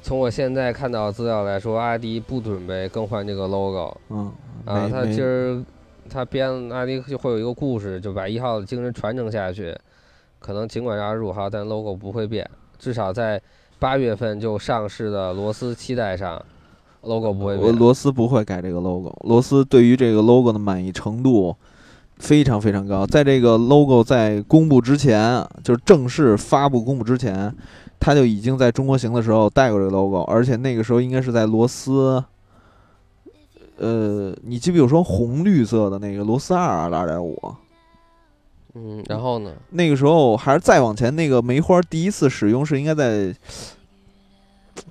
[0.02, 4.32] 从我现在看到资料来说，阿迪不准备更换这个 logo 嗯
[4.66, 5.64] 啊，他今儿
[6.10, 9.76] 他编阿迪就会有一个故事，就把一号的精神传承下去。
[10.40, 13.42] 可能尽管是二十五号，但 logo 不会变，至少在
[13.80, 16.40] 八月份就上市的罗斯期待上
[17.04, 17.66] ，logo 不会变。
[17.66, 21.56] 我罗斯不会改这个 logo，罗斯对于这个 logo 的满意程度
[22.18, 23.06] 非常非常高。
[23.06, 27.56] 在这个 logo 在公布之前，就是正式发布公布之前，
[28.00, 32.24] 他就已经在中国行的时候带过这个 logo，而且那个时候应该是在罗斯。
[33.78, 37.42] 呃，你记不记得我说红绿色的那个罗斯二二点五？
[38.76, 39.52] 嗯，然后呢？
[39.72, 43.34] 那个时候还是再往前，那个梅花第一次使用是应该在，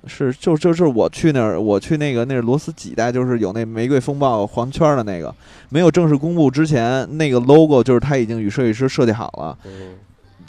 [0.05, 5.33] 是就就是我去那儿，我去那个那是罗斯几代，就是有那玫瑰风暴黄圈的那个，
[5.69, 9.57] 没有正式公布之前，那个 logo 就是他已经与设计师设计好了。
[9.65, 9.95] 嗯，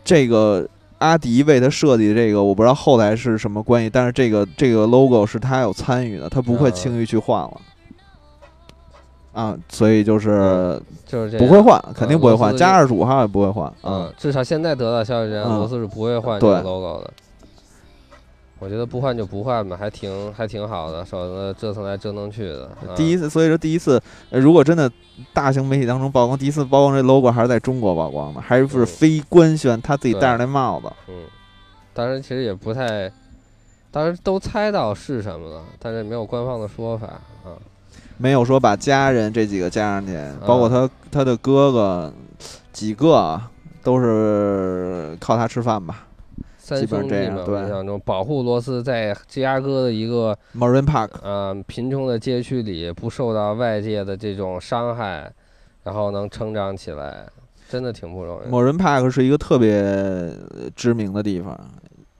[0.05, 0.69] 这个
[0.99, 7.61] 阿迪为他设计的这个，我不知道后来是什么关系，但是这个这个 logo 是他有参与的，他不会啊轻易去换了。
[9.33, 13.73] 啊，所以就是就是这不会换，肯定不会换，加二十五号也不会换。
[13.83, 17.11] 嗯，至少现在得到消息人，嗯罗斯是不会换这个 logo 的。
[18.59, 22.67] 我觉得不换就不换吧，还挺还挺好的，省得折腾来折腾去的。
[22.67, 24.91] 啊第一次，所以说第一次，呃如果真的
[25.33, 30.93] 大型媒体当中曝光，第一次曝光这 logo 还是在中国曝光的，还是不是非官宣，他自己戴着那帽子。
[31.09, 31.15] 嗯，
[31.95, 33.11] 当时其实也不太，
[33.91, 37.40] 当时都猜到是什么了，但是没有官方的说法啊。
[38.21, 40.15] 没有说把家人这几个加上去，
[40.47, 42.13] 包括他他的哥哥
[42.71, 43.51] 几个啊
[43.83, 46.07] 都是靠他吃饭吧。
[46.59, 55.33] 三基本兄弟嘛，这样对我印象中保护罗斯在芝加哥的一个 Marine Park，呃贫穷的街区里不受到外界的这种伤害，
[55.85, 57.27] 然后能成长起来，
[57.71, 58.51] 真的挺不容易的。
[58.51, 61.59] Marine Park 是一个特别呃知名的地方，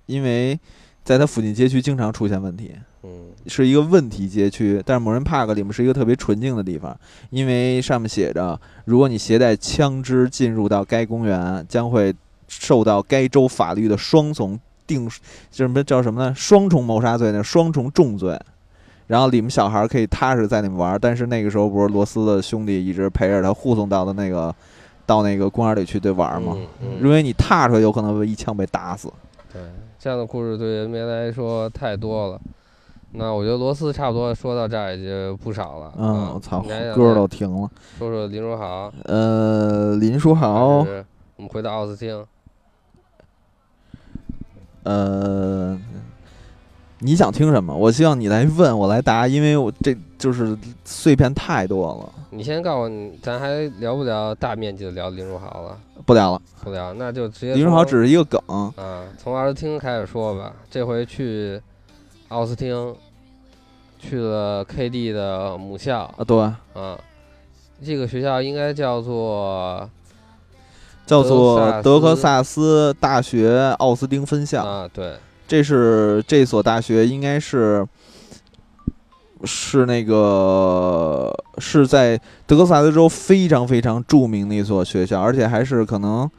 [0.07, 0.59] 因为
[1.05, 2.75] 在它附近街区经常出现问题。
[3.03, 6.95] 嗯是一个问题街区，但是某人 Park 里面是一个特别纯净的地方，
[7.31, 12.15] 因为上面写着，如果你携带枪支进入到该公园，将会
[12.49, 15.09] 受到该州法律的双重定，
[15.51, 16.35] 什么叫什么呢？
[16.35, 17.43] 双重谋杀罪呢？
[17.43, 18.39] 双重重罪。
[19.07, 24.55] 然后里面小孩可以踏实在里面玩，但是那个时候不是罗斯的兄弟一直陪着他护送到的那个
[25.05, 26.53] 到那个公园里去对玩吗？
[26.57, 29.13] 嗯嗯因为你踏出来有可能会一枪被打死。
[29.53, 29.61] 对，
[29.99, 32.41] 这样的故事对 NBA 来说太多了。
[33.13, 35.93] 那我觉得罗斯差不多说到这儿也就不少了。
[35.99, 36.61] 嗯，啊我操，
[36.95, 37.69] 歌再都停了。
[37.99, 40.79] 说说林书豪，呃，林书豪
[41.37, 42.25] 我们回到奥斯汀。
[44.85, 45.79] 呃，
[47.01, 47.77] 你想听什么？
[47.77, 55.77] 我希望你来问我来答，因为我这就是碎片太多了，你先告诉我，咱还聊不聊大面积的聊林书豪了？
[56.07, 56.41] 不聊了。
[56.63, 60.53] 不聊，那就直接林书豪只是一个梗，啊，从奥斯汀开始说吧。
[60.71, 61.61] 这回去
[62.31, 62.95] 奥斯汀，
[63.99, 66.97] 去了 KD 的母校啊，对，啊，
[67.85, 69.91] 这个学校应该叫做
[71.05, 74.65] 叫做德德克萨斯大学奥斯汀分校。
[74.65, 75.17] 啊，对，
[75.49, 77.85] 这是这所大学应该是
[79.43, 82.17] 是那个是在
[82.47, 86.31] 德克萨斯州非常非常著名的一所学校，而且还是可能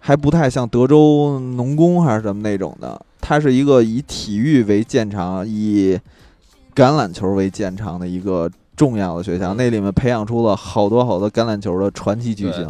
[0.00, 3.00] 还不太像德州农工还是什么那种的。
[3.20, 5.98] 它是一个以体育为见长，以
[6.74, 9.54] 橄榄球为见长的一个重要的学校。
[9.54, 12.66] 嗯那里面培养出了好多好多橄榄球的传奇巨星，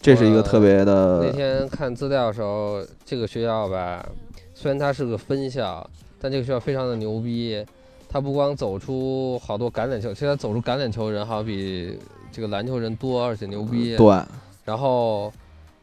[0.00, 4.06] 这是一个特别的那天看资料的时候，这个学校吧，
[4.54, 5.88] 虽然它是个分校，
[6.20, 7.64] 但这个学校非常的牛逼。
[8.08, 11.98] 它不光走出好多橄榄球，其实它走出橄榄球人好像比
[12.30, 13.96] 这个篮球人多，而且牛逼。
[13.96, 14.22] 对。
[14.64, 15.30] 然后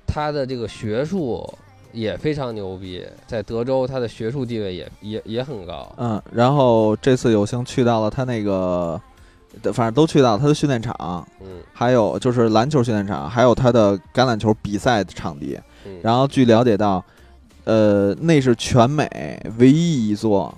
[0.07, 1.47] 它的这个学术
[1.93, 5.89] 也非常牛逼，在德州他的学术地位也也也很高。
[5.97, 8.99] 嗯，然后这次有幸去到了他那个，
[9.71, 15.57] 反正都去到他的训练场，嗯还有就是篮球训练场，还有他的橄榄球比赛的场地。
[15.85, 17.03] 嗯，然后据了解到，
[17.65, 19.07] 呃，那是全美
[19.57, 20.53] 唯一一座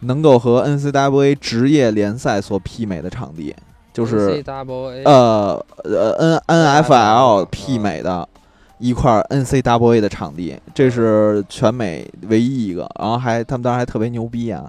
[0.00, 3.54] 能够和 NCAA 职业联赛所媲美的场地，
[3.92, 4.42] 就是。
[4.42, 8.28] NCAA 呃呃 N N F L 嗯媲美的
[8.78, 12.88] 一块 N C W A 的场地，这是全美唯一一个。
[12.98, 14.64] 然后还他们当时还特别牛逼啊，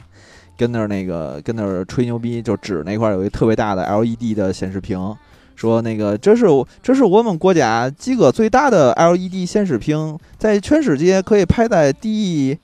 [0.57, 5.15] 跟那儿那个跟那儿吹牛逼，就指那块有一特别大的 L E D 的显示屏，
[5.55, 6.45] 说那个这是
[6.81, 12.57] 这是我们国家几个最大的 L E D 显示屏，在全世界可以排在第。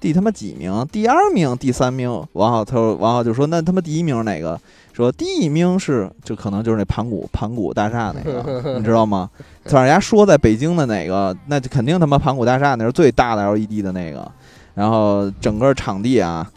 [0.00, 0.86] 第他妈几名？
[0.92, 2.08] 第二名、第三名。
[2.34, 4.56] 王浩他说，王浩就说：“那他妈第一名是哪个？”
[5.04, 9.30] 说第一名是，就可能就是那盘古盘古大厦那个，你知道吗？
[9.64, 14.30] 反正人家说在北京的哪个，那就肯定他妈盘古大厦那是最大的 LED 的那个。
[14.74, 16.48] 然后整个场地啊，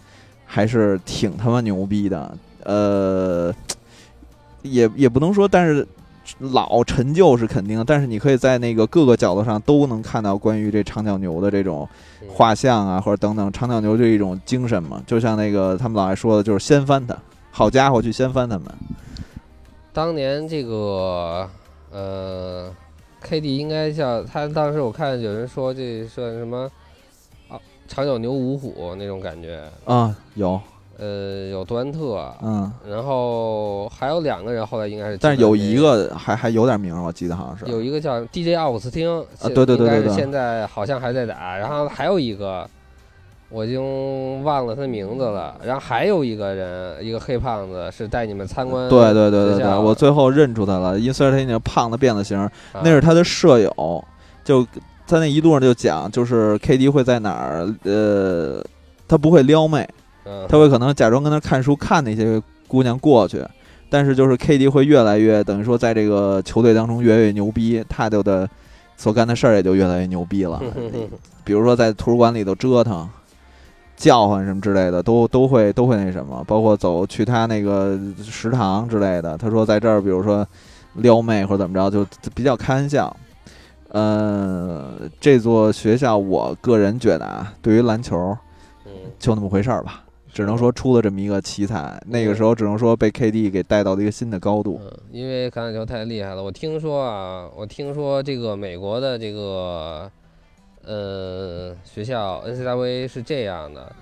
[0.46, 2.36] 还是挺他妈牛逼的。
[2.64, 3.54] 呃，
[4.62, 5.88] 也也不能说，但是
[6.40, 11.88] 老陈旧是肯定的，但是你可以在那个各个角度上都能看到关于这长角牛的这种
[12.22, 17.16] 嗯画像啊，或者等等，长角牛就一种精神嘛，就像那个他们老爱说的，就是掀翻它。
[17.52, 18.66] 好家伙，去掀翻他们！
[19.94, 21.48] 当年这个
[21.92, 22.74] 呃
[23.22, 26.72] ，KD 应该叫他当时我看有人说这算什么
[27.50, 30.60] 啊，长角牛五虎那种感觉，啊，有，
[30.98, 37.66] 呃，有杜兰特，嗯，然后还有两个人后来应该是，但是有一个还还有点名，我记得好像是。
[37.70, 42.68] 有一个叫 DJ 奥古斯汀，现对对对是现在好像还在打，然后还有一个。
[43.52, 48.88] 我已经忘了他名字了，然后还有一个人，一个黑胖子，是带你们参观。
[48.88, 52.50] 对对对对对，我最后认出他了，因为虽然他已经胖的变了形
[52.82, 54.04] 那是他的舍友，
[54.46, 54.66] 就
[55.06, 58.64] 他那一路上就讲，就是 KD 会在哪儿，呃，
[59.06, 59.86] 他不会撩妹，
[60.24, 60.46] 嗯。
[60.48, 63.44] 他会可能假装跟那看书，看那些姑娘过去，
[63.90, 68.50] 但是就是 KD 会越来越等于说在这个球队当中越来越牛逼，他就的
[68.96, 70.62] 所干的事儿也就越来越牛逼了，
[71.44, 73.10] 比如说在图书馆里头折腾。
[74.02, 79.38] 叫唤什么之类的，都都会都会那什么，包括走去他那个食堂之类的。
[79.38, 80.46] 他说在这儿，比如说
[80.96, 83.16] 撩妹或者怎么着，就比较开玩笑。
[83.90, 88.36] 呃，这座学校，我个人觉得啊，对于篮球
[88.88, 92.02] 嗯就那么回事儿吧，只能说出了这么一个奇才。
[92.08, 94.80] 那个时候只能说被 KD 给带到了一个新的高度。
[94.84, 96.42] 嗯，因为橄榄球太厉害了。
[96.42, 100.10] 我听说啊，我听说这个美国的这个
[100.86, 103.94] 呃学校 N C W A 是这样的，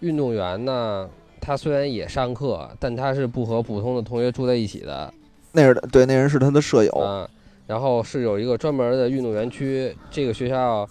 [0.00, 1.08] 运动员呢，
[1.40, 5.12] 他虽然也上课，但他是不和普通的同学住在一起的
[5.52, 6.92] 那人对，那人是他的舍友。
[6.92, 7.28] 啊。
[7.66, 10.86] 然后是有一个专门的运动员区，这个学校，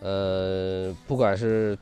[0.00, 1.78] 呃，不管是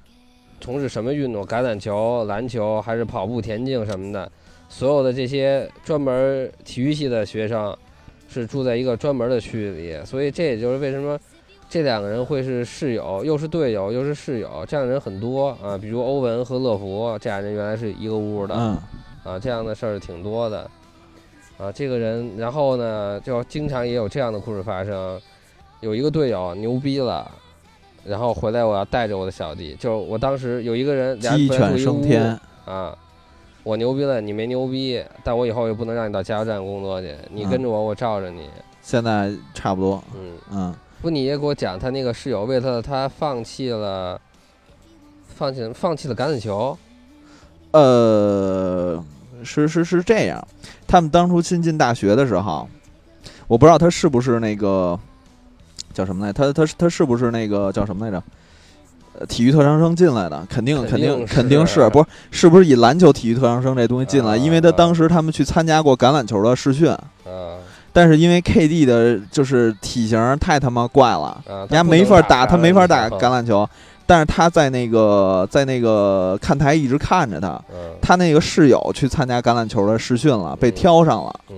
[0.60, 4.30] 从事什么运动，橄榄球、篮球还是跑步、田径什么的，
[4.68, 7.74] 所有的这些专门体育系的学生
[8.28, 11.18] 是住在一个专门的区域里，所以这也就是为什么
[11.68, 15.76] 这两个人会是室友，又是队友又是室友，这样的人很多啊。
[15.76, 18.78] 比如欧文和乐福这俩人原来是一个屋的，嗯，
[19.24, 20.70] 啊，这样的事儿挺多的，
[21.58, 25.20] 啊，这个人，然后呢，就经常也有这样的故事发生，
[25.80, 27.30] 有一个队友牛逼了，
[28.04, 32.38] 然后回来我要带着我的小弟，就我当时有一个人，俩犬升天。
[32.64, 32.96] 啊，
[33.62, 38.48] 我牛逼了，你没牛逼，但我以后也不能让你到加油站工作去，你嗯跟着我，我罩着你，
[38.82, 40.04] 现在差不多。
[40.14, 44.20] 嗯，嗯，不，你也给我讲他那个室友为他他放弃了，
[45.28, 46.76] 放弃了放弃了橄榄球，
[47.70, 49.02] 呃，
[49.44, 50.44] 是是是这样，
[50.86, 52.68] 他们当初新进大学的时候，
[53.46, 54.98] 我不知道他是不是那个
[55.94, 58.22] 叫什么来，他他他是不是那个叫什么来着？
[59.20, 64.32] 呃，体育特长生进来的，肯定肯肯定定肯定是是，不是是不是以篮球体育特长生这东西进来？
[64.32, 64.36] 啊。
[64.36, 66.98] 因为他当时他们去参加过橄榄球的试训，啊
[67.92, 73.68] 但是因为 KD 的就是体型太他妈怪了，啊，人家没法打，他没法打橄榄球，
[74.06, 77.76] 但是他在那个在那个看台一直看着他，嗯。
[78.00, 80.72] 他那个室友去参加橄榄球的试训了，被嗯。
[80.72, 81.56] 挑上了，嗯。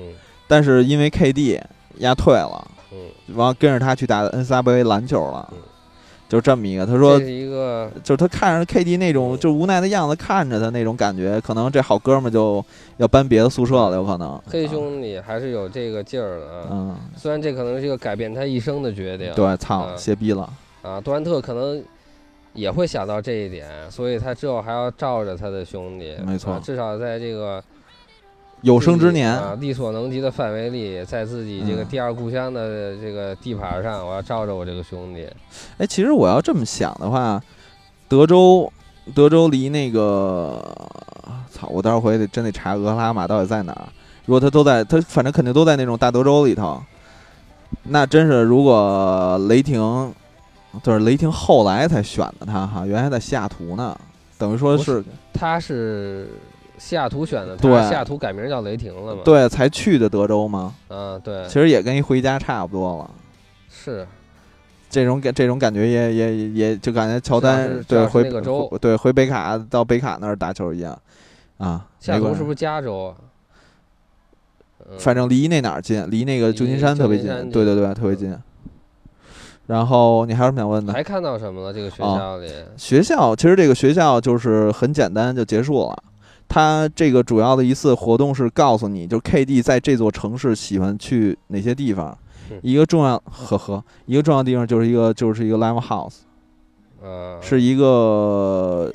[0.49, 1.61] 但是因为 KD
[1.99, 5.59] 压退了，嗯，完了跟着他去打 NCAA 篮球了嗯，
[6.31, 6.87] 就这么一个。
[6.87, 12.65] 他说一个就是他看着 KD 那种嗯就无奈的样子，看着他那种感觉，可能这好哥们儿就
[12.99, 14.41] 要搬别的宿舍了，有可能。
[14.47, 16.69] 黑兄弟还是有这个劲儿的啊。
[16.71, 20.49] 嗯，虽然这可能是一个改变他一生的决定，对，操，嗯歇逼了。
[20.83, 21.83] 啊，杜兰特可能
[22.55, 27.63] 也会想到这一点，所以他之后还要罩着他的兄弟，没错啊至少在这个
[28.63, 35.27] 有生之年，啊，力所能及的范围里，在自己这个嗯第二故乡的这个地盘上，我要罩着我这个兄弟。
[35.79, 37.43] 哎，其实我要这么想的话，
[38.09, 38.71] 德州，
[39.15, 40.63] 德州离那个，
[41.51, 43.89] 操，我待会儿回去得真得查俄克拉玛到底在哪儿。
[44.27, 46.83] 如果他都在，他反正肯定都在那种大德州里头，
[47.85, 50.13] 那真是如果雷霆，
[50.83, 53.99] 就是雷霆后来才选的他哈，原来在西雅图呢，
[54.37, 55.03] 等于说不是
[55.33, 56.29] 他是
[56.81, 60.75] 西雅图选的，他对西雅图改名叫雷霆了嘛？，对才去的德州吗？
[60.89, 63.11] 嗯，对其，实也跟一回家差不多了。
[63.69, 64.07] 是
[64.89, 70.99] 这种感这种感觉也也也也就感觉乔丹对回那个州回对回北卡到北卡那儿打球一样
[71.59, 73.15] 啊，西雅图是不是加州啊？
[74.91, 78.37] 嗯反正离那哪儿近，离那个旧金山特别近对对对，特别近。
[79.67, 80.93] 然后你还有什么想问的？
[80.93, 81.73] 还看到什么了？
[81.73, 86.03] 这个学哦校里，学校其实这个学校就是很简单就结束了。
[86.51, 92.19] 它这个主要的一次活动是告诉你，就是 KD 在这座城市喜欢去哪些地方。
[92.51, 92.59] 嗯。
[92.61, 96.17] 一个重要呵呵，一个重要地方就是一个就是一个 live house，
[97.01, 98.93] 呃，是一个，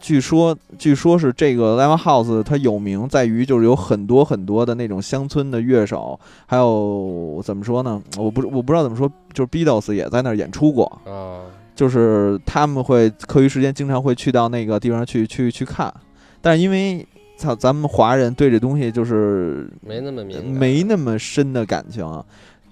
[0.00, 8.00] 据说据说是这个 live house 它有名在于就是有很多很多的那种乡村的乐手，还有怎么说呢？
[8.16, 15.92] 我不我不知道怎么说，就是 Beatles 也在那儿演出过，啊，就是他们会课余时间经常会去到那个地方去去去看，
[16.40, 22.22] 但是因为操咱们华人对这东西就是没那么敏，没那么深的感情。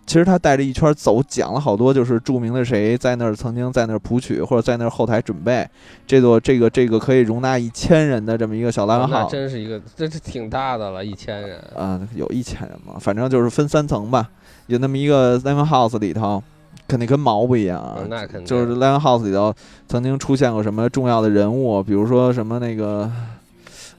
[0.07, 5.69] 其实他带着一圈走，讲了好多，就是著名的谁在那儿曾经在那儿谱曲，或者在那儿后台准备。
[6.07, 11.59] 这座这个这个可以容纳一千人的这么一个小那 house 真是一个，这是挺大的了，一千人。
[11.77, 14.31] 啊、有一千人嘛，反正就是分三层吧，
[14.69, 16.43] 有那么一个 live house 里头，
[16.87, 18.47] 肯定跟毛不一样那肯定。
[18.47, 19.53] 就是 live house 里头
[19.87, 23.13] 曾经出现过什么重要的人物，比如说什么那个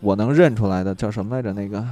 [0.02, 1.54] 我能认出来的叫什么来着？
[1.54, 1.84] 那个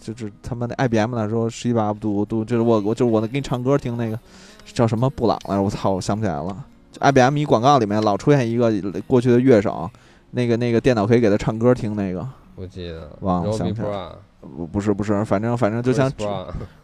[0.00, 4.18] 就是他们那 IBM 那时候十一把杜杜，就是我我就是我能给你唱歌听那个
[4.64, 5.62] 叫什么布朗来着？
[5.62, 6.64] 我操，我想不起来了。
[7.00, 8.72] IBM 一广告里面老出现一个
[9.06, 9.90] 过去的乐手，
[10.32, 13.08] 那个那个电脑可以给他唱歌听那个，不记得了。
[13.20, 14.08] 忘了想不起来
[14.40, 16.10] 不不是不是，反正反正就像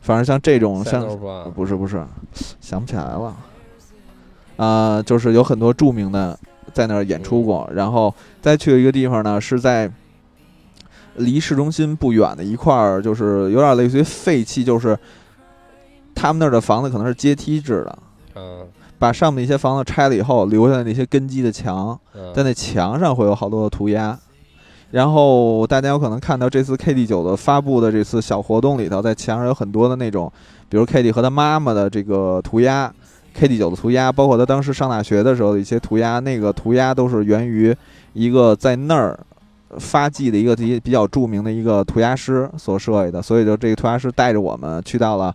[0.00, 1.02] 反正像这种像
[1.54, 2.04] 不是不是，
[2.60, 3.36] 想不起来了。
[4.56, 6.38] 啊、就是有很多著名的
[6.72, 9.90] 在那儿演出过，然后再去一个地方呢，是在
[11.16, 14.98] 离市中心不远的一块儿，就是有点类似于废弃，就是
[16.14, 17.98] 他们那儿的房子可能是阶梯制的，
[18.34, 18.66] 嗯
[18.98, 24.18] 把上面一些房子拆了以后，留下的那些根基的墙，嗯，在那墙上会有好多的涂鸦。
[24.92, 30.32] 然后大家有可能看到这次 KD 九的发布的这次小活动里头，在墙上有很多的那种，
[30.68, 32.90] 比如 KD 和他妈妈的这个涂鸦
[33.36, 37.76] ，KD 九的涂鸦，包括他当时上大学的时候的一些涂鸦，那个涂鸦都是源于
[38.12, 39.18] 一个在那儿
[39.78, 45.34] 发迹的一个比比较著名的一个涂鸦师所设计的，所以就这个涂鸦师带着我们去到了。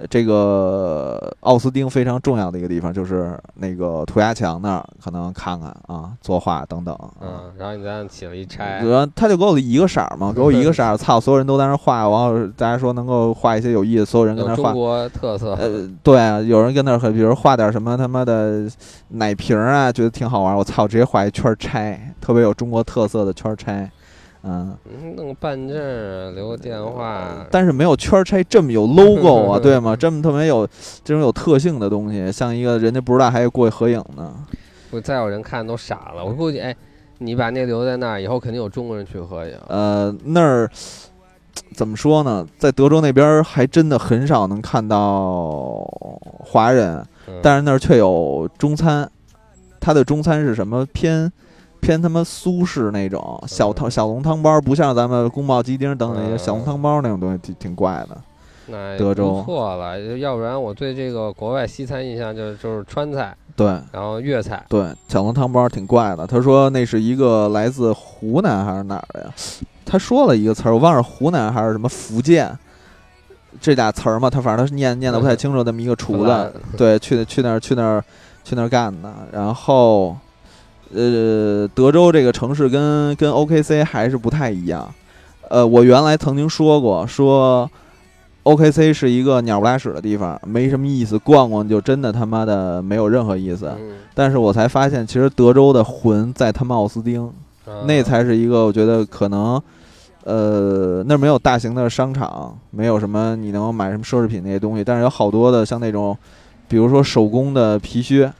[0.00, 6.94] 呃这个奥斯汀非常重要的一个地方，就是那个涂鸦墙那儿，可能看看啊，作画等等。
[6.94, 14.74] 啊嗯，然后你在那起了一拆，然后他就给我一个色儿嘛， 给我一个色儿，操，所有人都在那儿画，然后大家说能够画一些有意思，所有人跟那画中。
[14.74, 15.52] 国特色。
[15.56, 18.66] 呃，对啊，有人跟那儿，比如画点什么他妈的
[19.08, 23.90] 奶瓶儿啊，觉得挺好玩，我操，直接画一圈儿拆，特别有中国特色的圈儿拆，
[24.42, 27.46] 嗯，嗯弄个办证儿，留个电话。
[27.50, 29.94] 但是没有圈儿拆这么有 logo 啊，对吗？
[29.98, 30.66] 这么特别有
[31.04, 34.34] 这种有特性的东西，像一个人家不知道还有过去合影呢。
[34.90, 36.24] 不再有人看都傻了。
[36.24, 36.74] 我估计，哎，
[37.18, 39.54] 你把那留在那儿，以后肯定有中国人去合影。
[39.68, 40.68] 呃，那儿
[41.74, 42.46] 怎么说呢？
[42.58, 45.86] 在德州那边儿还真的很少能看到
[46.38, 46.96] 华人，
[47.28, 49.08] 嗯但是那儿却有中餐。
[49.82, 51.30] 它的中餐是什么偏
[51.80, 58.16] 偏他妈苏式那种小汤小笼汤包，不像咱们宫保鸡丁等等那些小笼汤包那种东西，挺挺怪的。
[58.66, 66.24] 那德州不错了，要不然我对这个国外西餐印象就就是川菜，对然后粤菜，对，小笼汤包挺怪的。
[66.24, 69.34] 他说那是一个来自湖南还是哪儿的呀？
[69.84, 72.56] 他说了一个词儿，我忘了湖南还是什么福建
[73.60, 74.30] 这俩词儿嘛。
[74.30, 78.04] 他反正他念念的不太清楚，那么一个厨子，对，去去那儿去那儿
[78.44, 79.12] 去那儿干的。
[79.32, 80.16] 然后，
[80.92, 84.92] 呃，德州这个城市跟跟 OKC 还是不太一样。
[85.48, 87.68] 呃，我原来曾经说过，说
[88.44, 93.72] OKC 是一个鸟不拉屎的地方，没什么意思，逛逛就真的他妈的没有任何意思。
[93.80, 97.26] 嗯，但是我才发现，其实德州的魂在他妈奥斯丁，
[97.66, 99.60] 啊那才是一个我觉得可能，
[100.24, 106.16] 呃，那儿没有大型的商场，没有什么你能买什么奢侈品那些东西，但是有好多的像那种，
[106.68, 108.32] 比如说手工的皮靴，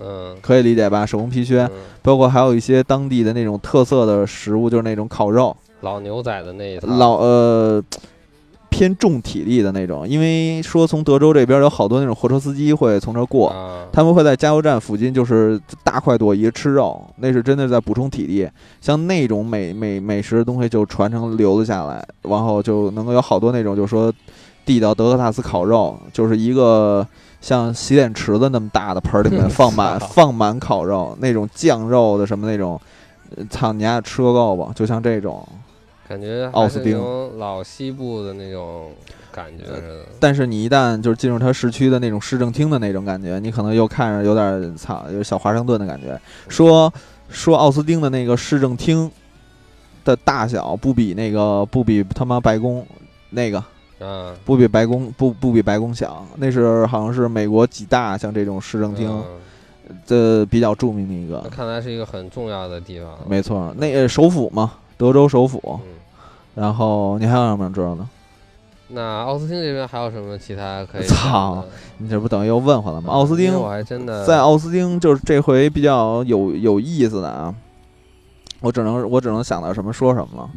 [0.00, 1.06] 嗯，可以理解吧？
[1.06, 1.70] 手工皮靴，嗯
[2.02, 7.82] 包括还有一些当地的那种特色的食物，就是那种烤肉，老牛仔的那一套，老呃
[8.68, 13.48] 偏重体力的那种，因为说从德州这边有好多那种货车司机会从这儿过。
[13.48, 18.46] 啊，他们会在加油站附近，就是大快朵颐吃肉，那是真的在补充体力。
[18.82, 24.12] 像那种美美美食的东西就传承留了下来，然后就能够有好多那种，就是说
[24.66, 27.06] 地道德克萨斯烤肉，就是一个
[27.46, 32.80] 像洗脸池子那么大的盆儿里面放满操放满烤肉，那种酱肉的什么那种，
[33.36, 34.72] 呃操你丫吃个够吧？
[34.74, 35.46] 就像这种，
[36.08, 37.00] 感觉奥斯汀
[37.38, 38.90] 老西部的那种
[39.30, 40.06] 感觉似的。
[40.18, 46.20] 但是你一旦就是进入它市区的那种市政厅的那种感觉，你可能又看着有点操，有小华盛顿的感觉。
[46.48, 46.92] 说
[47.28, 49.08] 说奥斯汀的那个市政厅
[50.04, 52.84] 的大小不比那个不比他妈白宫
[53.30, 53.62] 那个
[53.98, 63.10] 啊，不比白宫不不比白宫小，那是好像是美国几大像这种市政厅嗯的比较著名的一个，看来是一个很重要的地方。
[63.28, 65.60] 没错，那呃首府嘛，德州首府。
[65.84, 65.92] 嗯，
[66.56, 68.06] 然后你还有什么想知道的？
[68.88, 71.64] 那奥斯汀这边还有什么其他可以 操？
[71.98, 73.12] 你这不等于又问回来吗？
[73.12, 77.54] 奥斯汀我还真的在奥斯汀就是这回比较有有意思的啊，
[78.60, 80.50] 我只能我只能想到什么说什么了。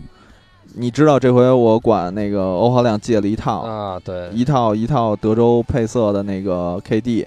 [0.75, 7.25] 你知道这回我管那个欧豪亮借了一套、啊，对，一套一套德州配色的那个 KD，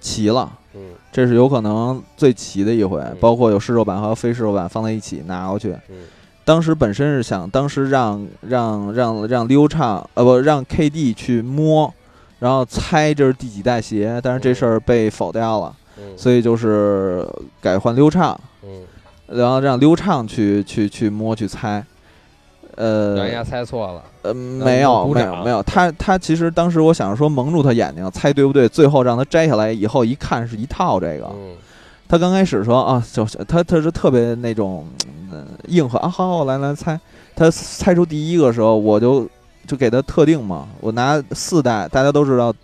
[0.00, 0.80] 齐了，嗯
[1.12, 5.72] 这是有可能最齐的一回，嗯包括有试售版和非试售版放在一起拿过去。
[5.88, 5.96] 嗯
[6.46, 11.90] 当时本身是想，当时让让让让溜畅，呃不让 KD 去摸，
[12.38, 15.74] 然后猜这是第几代鞋，但是这事儿被否掉了。
[15.96, 17.26] 嗯，所以就是
[17.62, 18.82] 改换溜畅，嗯，
[19.28, 21.82] 然后让溜畅去去去摸去猜。
[22.76, 24.02] 呃让人家猜错了。
[24.22, 28.68] 呃，没有没有没有，他他其实当时我想说蒙住他眼睛，猜对不对？
[28.68, 31.26] 最后让他摘下来以后一看是一套这个。
[31.32, 31.52] 嗯
[32.06, 34.86] 他刚开始说啊，就是他他是特别那种
[35.32, 37.00] 嗯硬核啊，好好来来猜。
[37.34, 39.26] 他猜出第一个时候，我就
[39.66, 42.54] 就给他特定嘛，我拿四代，大家都知道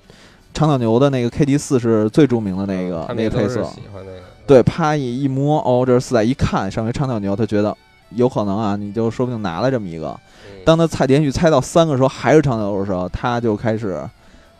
[0.52, 3.64] 长岛牛的那个 KD 四是最著名的那个、那个配色。
[3.64, 4.20] 喜欢那个。
[4.46, 7.76] 对，啪一一摸，哦，这是四代，一看上回长岛牛，他觉得
[8.10, 10.08] 有可能啊，你就说不定拿了这么一个。
[10.48, 14.08] 嗯，当他猜连续猜到三个时候还是长岛牛的时候，他就开始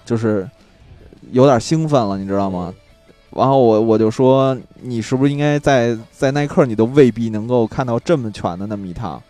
[0.04, 0.48] 就是
[1.30, 2.72] 有点兴奋了，你知道吗？
[3.30, 9.22] 然后我我就说，你是不是应该在在耐克，你都未必能够看到这么全的那么一趟。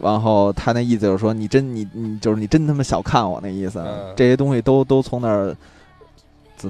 [0.00, 5.56] 然后他那意思就是说，你真你你就是你真他妈小看我那意思，嗯这些东西都都从那儿，就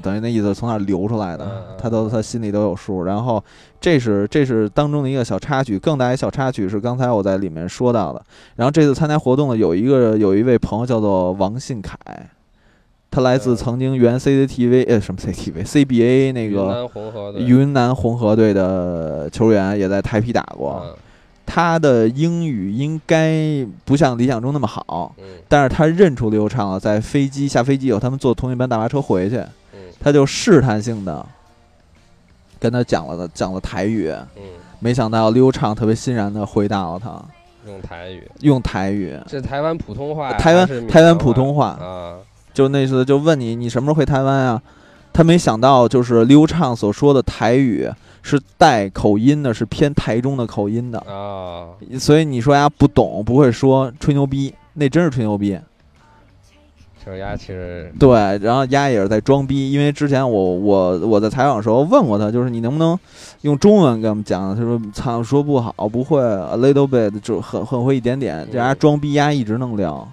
[0.00, 1.48] 等于那意思从那流出来的，
[1.80, 3.04] 他都他心里都有数。
[3.04, 3.40] 然后
[3.80, 8.20] 这是这是当中的一个小插曲，更大一小插曲是刚才我在里面说到的。
[8.56, 11.96] 然后这次参加活动的有一个有一位朋友叫做王信凯，
[13.08, 20.82] 他来自嗯曾经原 CCTV 呃什么 CCTV CBA 那云个南红河的云南红河队的球员，也在台皮打过。
[20.84, 20.94] 嗯
[21.50, 26.78] 他的英语应该不像理想中那么好，嗯但是他认出刘畅了。
[26.78, 29.48] 在飞机下飞机以后，他们坐同一班大巴车回去，嗯
[30.00, 31.24] 他就试探性的
[32.58, 34.42] 跟他讲了讲了台语，嗯，
[34.78, 37.22] 没想到刘畅特别欣然的回答了他，
[37.66, 42.16] 用台语，用台语，这台湾普通话，台湾台湾普通话，啊，
[42.52, 44.62] 就那次就问你你什么时候回台湾啊？
[45.12, 47.90] 他没想到就是刘畅所说的台语
[48.22, 51.66] 是带口音的，是偏台中的口音的，啊，
[51.98, 55.58] 所以你说呀不懂不会说吹牛逼，那真是吹牛逼。
[57.08, 58.10] 就是丫其实对，
[58.42, 62.98] 然后丫也是在装逼，因为之前我我我在采访的时候问过他，就是你能不能
[63.40, 64.54] 用中文跟我们讲？
[64.54, 68.46] 他说操，说不好，不会，a little bit，就很很会一点点。
[68.52, 70.06] 这丫嗯装逼，丫一直能聊，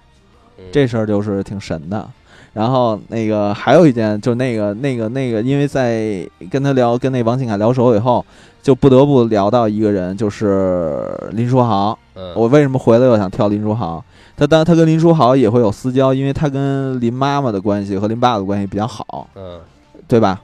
[0.58, 2.08] 嗯这事儿就是挺神的。
[2.54, 8.26] 然后那个还有一件，就那个那个那个，因为在跟他聊，跟那王庆凯聊熟以后，
[8.64, 12.00] 就不得不聊到一个人，就是林书豪。
[12.16, 14.02] 嗯，我为什么回来又想跳林书豪？
[14.38, 19.60] 他当他跟林书豪也会有私交，因为他跟林妈妈的关系和林爸爸的关系比较好，嗯
[20.08, 20.42] 对吧？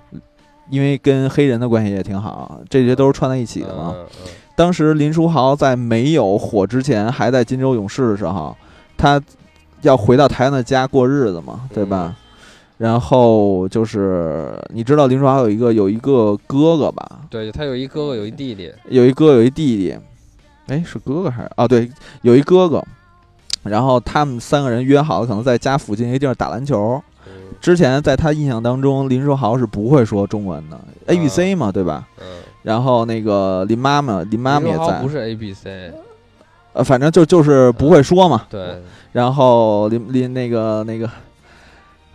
[0.70, 3.94] 因为跟黑人的关系也挺好，这些都是串在一起的嘛。
[4.56, 8.56] 当时林书豪在没有火之前，还在金州勇士的时候，
[8.98, 9.22] 他
[9.82, 12.16] 要回到台湾的家过日子嘛，对吧？
[12.78, 17.22] 然后就是你知道林书豪有一个有一个哥哥吧？
[17.30, 19.98] 对他有一哥哥，有一弟弟，有一哥有一弟弟，
[20.68, 21.68] 哎，是哥哥还是啊？
[21.68, 22.82] 对，有一哥哥。
[23.64, 27.02] 然后他们三个人约好了，可能在家附近一个地儿打篮球。
[27.28, 27.32] 嗯
[27.62, 32.08] 之前在他印象当中，林书豪是不会说中文的，A B C 嘛，对吧？
[32.20, 32.26] 嗯，
[32.64, 35.94] 然后那个林妈妈，林妈妈也在书豪不，是 A B C，
[36.74, 38.48] 呃，反正就就是不会说嘛。
[38.50, 38.82] 对，
[39.12, 41.08] 然后林林那个那个，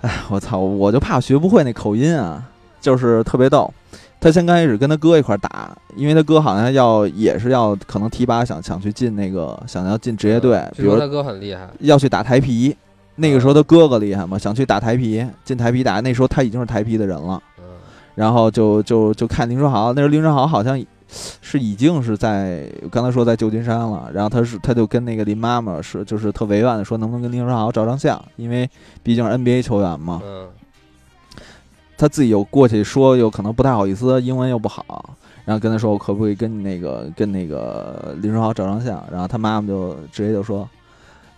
[0.01, 2.42] 哎，我操，我就怕学不会那口音啊，
[2.80, 3.72] 就是特别逗。
[4.27, 12.77] 他先刚开始跟他哥一块儿打，因为他哥好像要也是要可能提拔想想去进那个想要进职业队，比如说他哥很厉害，要去打台皮。
[13.14, 16.01] 那个时候他哥哥厉害嘛，想去打台皮，进台皮打。
[16.01, 17.64] 那时候他已经是台皮的人了，嗯
[18.16, 20.77] 然后就就就看林书豪，那时候林书豪好像
[21.41, 28.68] 是已经是在刚才说在旧金山了，然后他是他就跟那个林妈妈是就是特委婉的说能不能跟林书豪照张相，因为
[29.05, 30.49] 毕竟是 NBA 球员嘛，嗯
[31.97, 40.68] 他自己又过去说又可能不太好意思，英文又不好，然后跟他说我可不可以跟那个跟那个林书豪照张相，然后他妈妈就直接就说。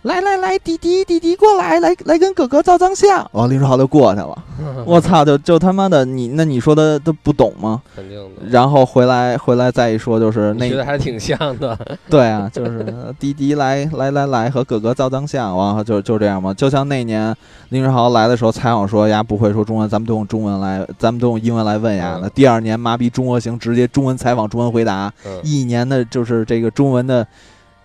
[0.03, 3.29] 来来来，弟弟弟弟过来，来来跟哥哥照张相。
[3.33, 4.43] 完，林书豪就过去了。
[4.87, 7.81] 我操，就就他妈的你，那你说他他不懂吗？
[7.93, 8.47] 肯定的。
[8.47, 11.77] 然后回来回来再一说，就是那你学的还是挺像的，
[12.09, 12.85] 对啊，就是
[13.19, 16.53] 弟弟来 来来来和哥哥照张相，完后就就这样嘛。
[16.53, 17.35] 就像那年
[17.67, 22.13] 林书豪来的时候，采访说呀不会说中文，咱们都用中文来，咱们都用英文来问呀。
[22.15, 27.27] 嗯那第二年麻痹中国行，直接中文采访，中文回答，嗯，一年的就是这个中文的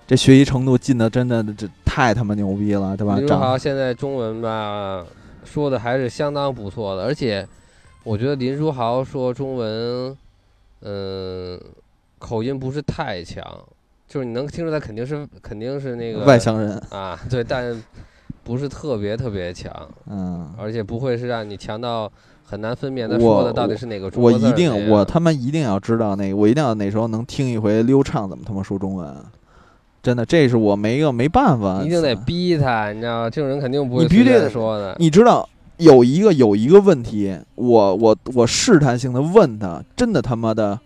[0.07, 3.17] 这学习程度进的真的这太他妈牛逼了，对吧？
[3.17, 5.05] 林书豪现在中文吧
[5.45, 7.47] 说的还是相当不错的，而且
[8.03, 10.17] 我觉得林书豪说中文，
[10.83, 11.59] 嗯，
[12.19, 13.43] 口音不是太强，
[14.07, 17.83] 就是你能听出来肯定是肯定是那个外乡人，啊，对，但
[18.43, 19.73] 不是特别特别强，
[20.07, 20.53] 嗯。
[20.59, 22.11] 而且不会是让你强到
[22.43, 29.17] 很难分辨他说的到底是哪个中我国字儿一定，我他妈一定要知道那个，我一定要哪时候能听一回溜畅怎么他妈说中文，
[30.05, 33.31] 真的，这是我没个没办法，一定得逼他，你知道吗？
[33.31, 34.95] 这种人肯定不会你必须得说的。
[34.99, 35.49] 你知道
[35.79, 40.79] 有一个有一个问题，我我我试探性的问他，真的他妈的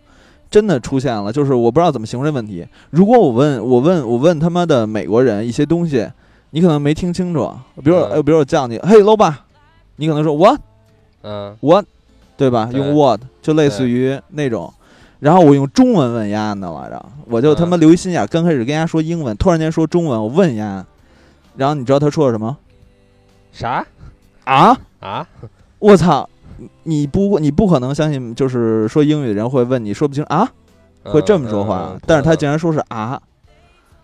[0.49, 2.65] 真的出现了，就是我不知道怎么形容这问题。
[2.91, 6.09] 如果我问我问我问他妈的美国人一些东西，
[6.51, 7.53] 你可能没听清楚，
[7.83, 9.35] 比如说嗯呃比如我叫你，嘿，老板，
[9.97, 10.61] 你可能说 what
[11.23, 11.85] 嗯 what，
[12.37, 12.69] 对吧？
[12.71, 14.73] 对用 what 就类似于那种。
[15.21, 20.85] 然后我用中文问丫的来着，我就他妈嗯留一心眼儿，刚开始跟丫说英文，突然间说中文，我问丫，
[21.57, 22.57] 然后你知道他说了什么？
[23.53, 23.85] 啥
[24.45, 24.79] 啊！
[25.01, 25.27] 啊？
[25.79, 26.29] 我操！
[26.59, 26.69] 你
[27.01, 30.49] 你不你不可能相信，就是说英语的人会问你说不清啊，
[31.05, 33.21] 会这么说话，嗯嗯但是他竟然说是啊，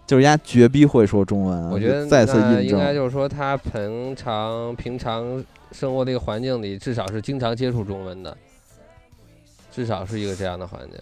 [0.06, 2.64] 就是丫绝逼会说中文啊，我觉得再次印证。
[2.64, 5.42] 应该就是说，他平常平常
[5.72, 8.36] 生活这个环境里，至少是经常接触中文的，
[9.74, 11.00] 至少是一个这样的环境。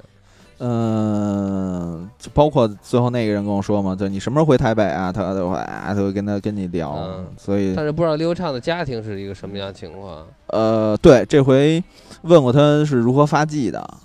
[0.64, 5.10] 嗯，就包括最后那个人跟我说嘛，就你什么时候回台北啊？
[5.10, 10.24] 他都会啊，他会跟他跟你聊，嗯所以但是不知道刘畅的家庭是一个什么样的情况。
[10.46, 11.82] 呃，对，这回
[12.22, 13.98] 问过他是如何发迹的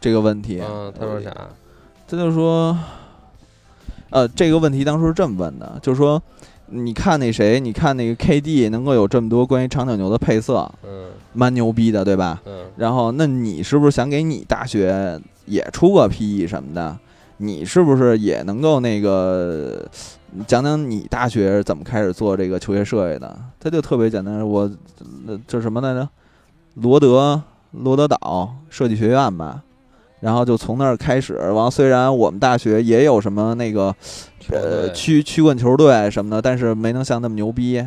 [0.00, 1.34] 这个问题，嗯，他说啥？
[2.06, 2.78] 他就说，
[4.10, 6.22] 呃，这个问题当初是这么问的，就是说，
[6.70, 12.40] 你看那谁，你看那个 KD 能够有这么多关于长脚牛的配色，嗯蛮牛逼的，对吧？
[12.46, 16.98] 嗯然后，那你是不是想给你大学也出个 PE 什么的？
[17.38, 19.88] 你是不是也能够那个
[20.46, 23.38] 讲讲你大学是怎么开始做这个球鞋设计的？
[23.60, 24.70] 他就特别简单，我
[25.26, 26.08] 呃这什么来着？
[26.74, 27.42] 罗德
[27.72, 29.62] 罗德岛设计学院吧。
[30.20, 33.94] 然后就从那儿开始，完了虽然我们大学也有什么那个
[34.50, 37.84] 呃队曲曲棍球队什么的，但是没能像那么牛逼。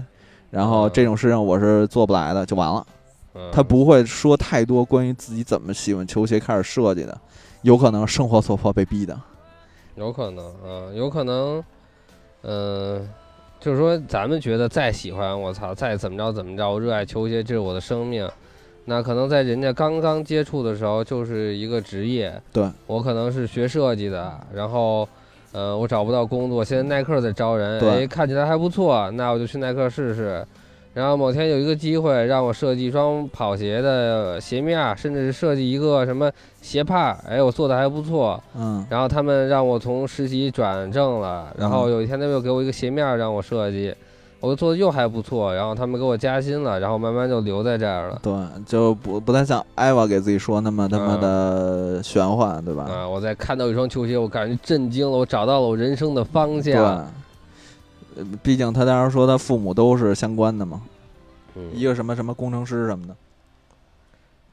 [0.50, 2.86] 然后嗯这种事情我是做不来的，就完了。
[3.34, 7.18] 嗯他不会说太多关于自己怎么喜欢球鞋开始设计的，
[7.62, 9.18] 有可能生活所迫被逼的。
[9.96, 11.64] 有可能啊，有可能，
[12.44, 13.08] 嗯、
[13.60, 18.28] 就是说咱们觉得再喜欢，我操，再怎么着怎么着，我热爱球鞋，这是我的生命。
[18.86, 22.34] 那可能在人家刚刚接触的时候，就是一个职业。
[22.52, 25.08] 对我可能是学设计的，然后，
[25.52, 30.46] 呃，我找不到工作，现在耐克在招人，对哎，看起来还不错，那我就去耐克试试。
[30.94, 36.30] 然后某天有一个机会让我设计一双跑鞋的鞋面，甚至是设计一个什么
[36.62, 38.44] 鞋帕儿，哎，我做的还不错。
[38.58, 43.96] 嗯然后他们让我从实习转正了，然后嗯有一天他们又给我一个鞋面让我设计，
[44.42, 48.20] 我做的又还不错，然后他们给我加薪了，然后慢慢就留在这儿了。
[48.24, 48.34] 对，
[48.66, 52.86] 就不不太像艾娃给自己说那么他妈的玄幻，对吧？
[52.86, 53.08] 啊！
[53.08, 57.08] 我在看到一双球鞋，我感觉震惊了，我找到了我人生的方，向。
[58.16, 60.82] 对毕竟他当时说他父母都是相关的嘛，
[61.74, 63.16] 一嗯，个什么什么工程师什么的。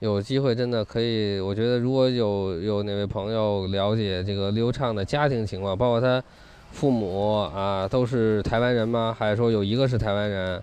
[0.00, 6.22] 有机会真的可以，我觉得如果有有哪位朋友了解这个刘畅的家庭情况，包括他
[6.70, 9.14] 父母啊都是台湾人吗？
[9.18, 10.62] 还是说有一个是台湾人？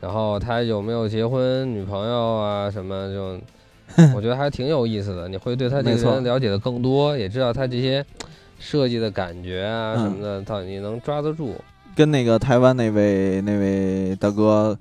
[0.00, 3.10] 然后他有没有结婚、女朋友啊什么？
[3.12, 3.40] 就
[4.14, 8.04] 我觉得还挺有意思的，你会对他这个人了解的更多，也知道他这些
[8.58, 11.54] 设计的感觉啊嗯什么的，到底你能抓得住。
[11.96, 14.76] 跟那个台湾那位那位大哥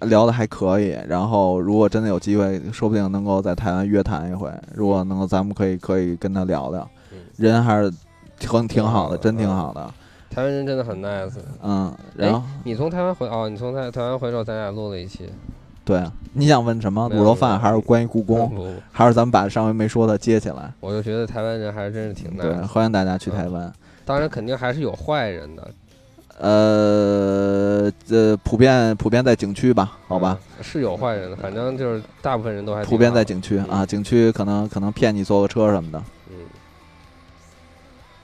[0.00, 4.50] 聊的还可以，然后如果真的有机会，说不定能够在台湾约谈一回。
[4.74, 7.92] 如果能够，咱们可以可以跟他聊聊，嗯人还是
[8.38, 9.94] 挺挺好的，嗯真挺好的。
[10.30, 11.32] 台湾人真的很 nice。
[11.62, 15.30] 嗯，然后你从台湾回哦，你从台台湾回之后，咱俩录了一期。
[15.84, 17.08] 对啊，你想问什么？
[17.10, 20.72] 卤肉饭还是关于故宫，还是咱们把上回没说的接起来？
[20.80, 22.52] 我就觉得台湾人还是真是挺对。
[22.62, 23.72] 欢迎大家去台湾。
[24.04, 25.70] 当然，肯定还是有坏人的，
[26.38, 36.02] 呃，呃普遍普遍在景区吧，好吧，嗯，是有坏人的，反正就是大部分人都还挺普遍在景区嗯啊，景区可能可能骗你坐个车什么的。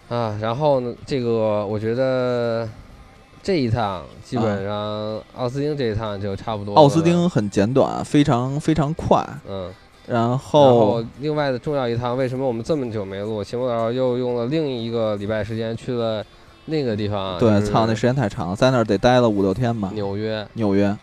[0.09, 2.68] 嗯，啊，然后呢，这个我觉得
[3.42, 6.80] 这一趟基本上奥斯汀这一趟就差不多了。
[6.80, 9.24] 奥斯汀很简短，非常非常快。
[9.48, 9.72] 嗯，
[10.07, 13.42] 然然后后另外的重要一趟，为什么我们这么久没录？
[13.42, 16.24] 秦博导又用了另一个礼拜时间去了
[16.66, 19.90] 那个地方，对，就是操，那时间太长了，在那儿得待了五六天吧。
[19.94, 20.96] 纽约，纽约，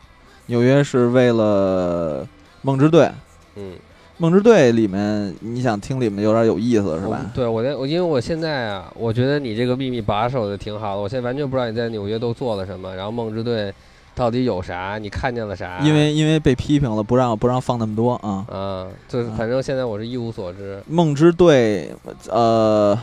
[0.47, 2.27] 纽约是为了
[2.61, 3.09] 梦之队。
[3.55, 3.73] 嗯，
[4.21, 7.25] 梦之队里面，你想听里面有点有意思是吧？
[7.33, 13.73] 对我在我因为我现在啊，我觉得你这个秘密把守的挺好的，我现在完全不知道你在纽约都做了什么，然后梦之队
[14.13, 15.79] 到底有啥，你看见了啥？
[15.81, 18.45] 因为因为被批评了，不让不让放那么多啊。
[18.51, 20.83] 啊，就是啊反正现在我是一无所知。
[20.85, 21.89] 梦之队，
[22.29, 22.99] 呃，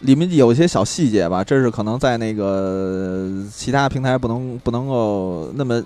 [0.00, 5.82] 里面有一些小细节吧，这是可能在那个其他平台不能不能够那么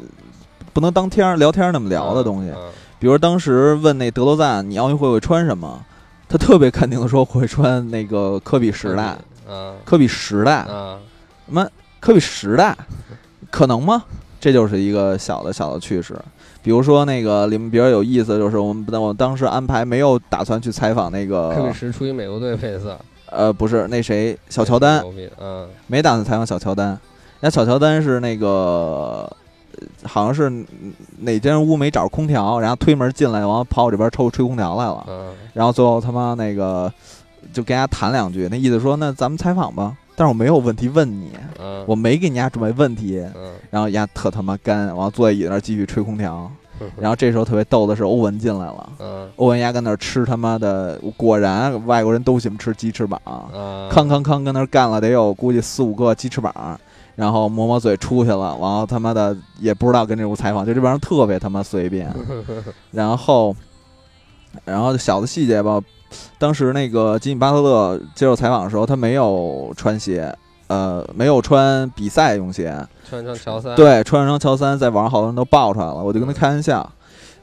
[0.72, 2.50] 不能当天儿聊天儿那么聊的东西。
[2.50, 2.70] 嗯
[3.04, 5.78] 比如当时问那德罗赞，你奥运会会穿什么？
[6.26, 9.14] 他特别肯定的说会穿那个科比时代，
[9.46, 10.98] 嗯科比时代，嗯，
[11.44, 11.68] 什么？
[12.00, 12.74] 科比时代，
[13.50, 14.02] 可能吗？
[14.40, 16.18] 这就是一个小的小的趣事。
[16.62, 24.34] 比如说那个里面比较有意思，就是我们我当时安排没有打算去采访那个科比个什出于美国队配色，呃不是那谁？
[24.48, 25.04] 小乔丹，
[25.38, 25.68] 嗯。
[25.88, 26.98] 没打算采访小乔丹。
[27.40, 29.36] 那小乔丹是那个呃
[30.04, 30.50] 好像是
[31.18, 35.04] 哪间屋没找着空调，然后推门进来，然后跑我这边抽吹空调来了。
[35.08, 35.32] 嗯。
[35.52, 36.92] 然后最后他妈那个
[37.52, 41.30] 就跟人家谈两句，那意思说那咱们采访吧，但是我没有问题问你，
[41.60, 46.50] 嗯，我没给你家准备问题，嗯，然后人家特他妈干，然后坐在椅子那继续吹空调。
[46.98, 49.30] 然后这时候特别逗的是欧文进来了，嗯。
[49.36, 56.52] 欧文丫跟那儿吃他妈的，果然外国人都喜欢吃鸡翅膀，啊，康康康跟那儿干了得有估计四五个鸡翅膀。
[57.16, 62.12] 然后抹抹嘴出去了，然后他妈的也不知道跟这屋采访，就这帮人特别他妈随便。
[62.90, 63.54] 然后，
[64.64, 65.80] 然后小的细节吧，
[66.38, 70.34] 当时那个吉米巴特勒接受采访的时候，他没有穿鞋，
[70.66, 72.76] 呃，没有穿比赛用鞋，
[73.08, 76.90] 穿上乔三，对，穿上乔三，在网上好多人都爆出来了，我就跟他开玩笑，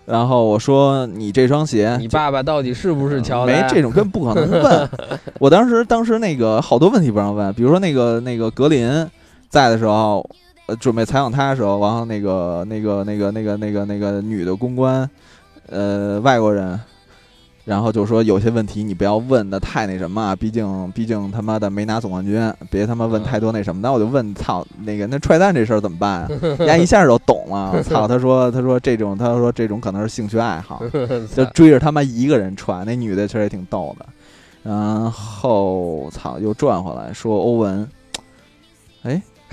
[0.05, 3.55] 然后我说你这双鞋，你爸爸到底是不是乔丹？
[3.55, 4.89] 没这种根本不可能问。
[5.39, 9.09] 我当时当时那个好多问题不让问，比如说那个那个格林
[9.51, 10.27] 在的时候，
[10.65, 15.07] 呃，准备采访他的时候，然后那个那个那个那个那个那个女的公关，
[15.69, 16.79] 呃，外国人。
[17.63, 23.79] 然后就说有些问题你不要问的太那什么啊，毕竟毕竟他妈的没拿总冠军，别他妈问太多那什么。
[23.83, 26.27] 那我就问操那个那踹蛋这事儿怎么办啊？
[26.57, 27.81] 人家一下就懂了。
[27.83, 30.81] 操，他说他说这种他说这种可能是兴趣爱好，
[31.35, 34.05] 就追着他妈一个人踹，那女的确实也挺逗的。
[34.63, 37.87] 然后操，又转回来说欧文，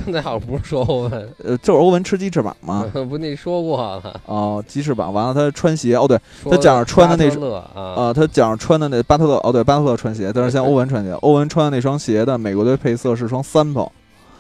[0.05, 1.13] 刚才好像不是说欧文，
[1.45, 2.85] 呃，就是欧文吃鸡翅膀嘛。
[3.09, 6.19] 不你说过了，哦，鸡翅膀，完了他穿鞋，哦对，
[6.51, 13.91] 他脚上穿的那啊，呃，他脚上穿的那巴特勒，哦对，巴特勒穿鞋，但是像 欧文穿鞋，欧文穿的那双鞋的美国队配色是双 Sample，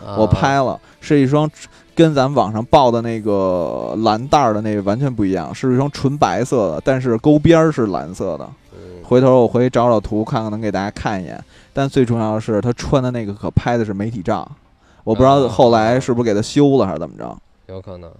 [0.04, 1.50] 我啊拍了，是一双
[1.94, 8.48] 跟咱们网上报的那个蓝带儿的那个完全不一样，是一双纯白色的，但是勾边儿是蓝色的。
[8.72, 11.42] 嗯回头我回去找找图，看看能给大家看一眼。
[11.72, 14.46] 但最重要的是，他穿的那个可拍的是媒体照，
[15.08, 17.34] 我不知道啊后来是不是给他修了还是怎么着。
[17.66, 18.12] 有可能。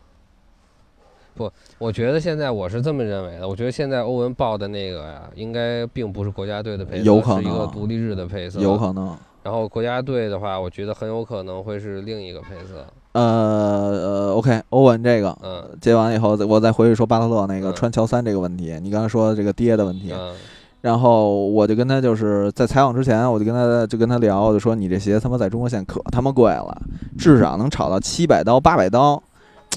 [1.34, 9.14] 不我觉得现在我是这么认为的，我觉得现在欧文报的那个呀，应该并不是国家队的配色，有可是一个独立日的配色，有可能。
[9.42, 12.86] 然后国家队的话，我觉得很有可能会是另一个配色。
[13.12, 18.78] 呃呃，OK，欧文这个嗯接完以后，我再回去说巴特勒那个嗯穿乔三这个问题。
[18.82, 20.34] 你刚才说这个爹的问题，嗯
[20.80, 26.82] 然后我就跟他就是在采访之前，我就跟他就跟他聊，我就说你这鞋他妈在中国现在可他妈贵了，
[27.16, 29.22] 至少能炒到七百刀八百刀。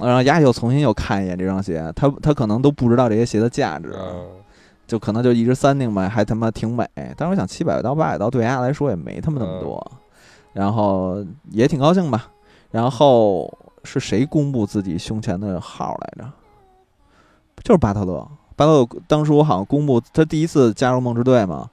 [0.02, 4.26] 然后丫又重新又看一眼这双鞋，他他可能都不知道这些鞋的价值，嗯，
[4.88, 6.88] 就可能就一直三定吧，还他妈挺美。
[6.96, 9.92] 但是我想七百刀八百刀对丫来说也没他妈那么多，
[10.54, 12.28] 然后也挺高兴吧。
[12.72, 16.32] 然后是谁公布自己胸前的号来着？
[17.62, 18.26] 就是巴特勒。
[18.62, 21.68] 巴特当时我好像公布他第一次加入梦之队嘛，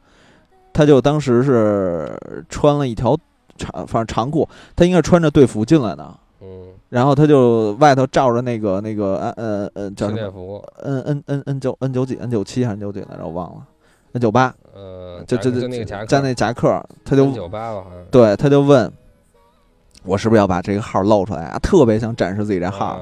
[0.72, 2.18] 他就当时是
[2.48, 3.14] 穿了一条
[3.58, 6.14] 长，反正长裤，他应该是穿着队服进来的。
[6.40, 13.24] 嗯，然后他就外头罩着那个那个呃呃呃叫什么训练服，N N N N 九 N 九几 N 九七还是 N 九几来着？
[13.26, 13.66] 我忘了
[14.12, 18.90] ，N 九八，呃，就就就那个夹克，加那夹克，他就九八吧，好像对他就问
[20.04, 21.58] 我是不是要把这个号露出来啊？
[21.58, 23.00] 特别想展示自己这号，啊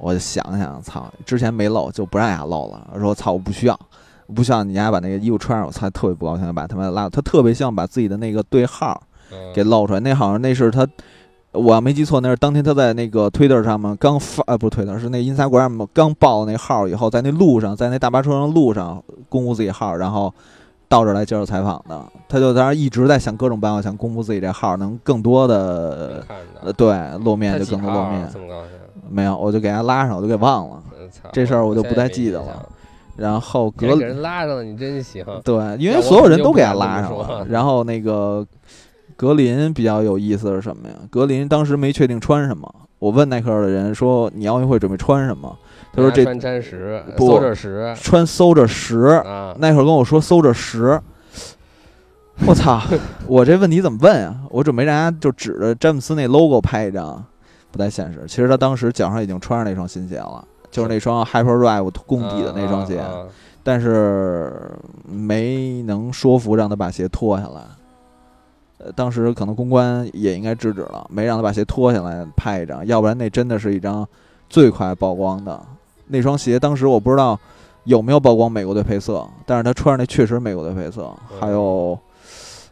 [0.00, 2.88] 我就想想，操，之前没露就不让丫露了。
[2.94, 3.78] 我说操，我不需要，
[4.26, 10.00] 我不需要你丫把那个衣服穿上，我操，特别不高兴，把他们拉，他特别希望把自己的那个对号嗯给露出来。
[10.00, 10.86] 那好像那是他，
[11.52, 20.32] 我要没记错，那是当天他在那个 Twitter 上面刚发，呃，不是 Twitter，，是那 Instagram 刚报那号以后，在那路上，在那大巴车上路上公布自己号，然后
[20.88, 22.02] 到这儿来接受采访的。
[22.28, 26.24] 他就当时一直在想各种办法，想公布自己这号，能更多的
[26.62, 28.28] 呃，对露面就更多露面。
[28.32, 28.70] 这么高兴，
[29.10, 30.82] 没有，我就给他拉上，我就给忘了。
[31.32, 32.68] 这事儿我就不太现在没印象记得了。
[33.16, 35.24] 然后你格还给人拉上了，你真行。
[35.44, 37.44] 对，因为所有人都给他拉上了。
[37.48, 38.46] 然后那个
[39.16, 40.94] 格林比较有意思是什么呀？
[41.10, 45.54] 格林当时没确定穿什么，我问耐克的人说：“你奥运会准备穿什么？”
[45.92, 48.26] 他说：“这穿沾十，不搜着十穿
[48.66, 48.98] 十。
[49.26, 51.00] 啊，耐克跟我说 Soldier 十。
[52.46, 52.80] 我操！
[53.26, 54.34] 我这问题怎么问啊？
[54.48, 57.22] 我准备让人家就指着詹姆斯那 logo 拍一张，
[57.70, 58.24] 不太现实。
[58.26, 62.98] 其实他当时脚上已经穿上那双新鞋了，就是那双 Hyperdrive 工底的那双鞋。
[62.98, 63.26] 啊啊啊
[63.62, 64.72] 但是
[65.04, 67.60] 没能说服让他把鞋脱下来。
[68.78, 74.08] 呃，当时可能公关也应该制止了，没让他把鞋脱下来拍一张，要不然那真的是一张
[74.48, 75.60] 最快曝光的
[76.06, 76.58] 那双鞋。
[76.58, 77.38] 当时我不知道
[77.84, 81.96] 有没有曝光美国队配色，但是他穿上那确实美国队配色，还有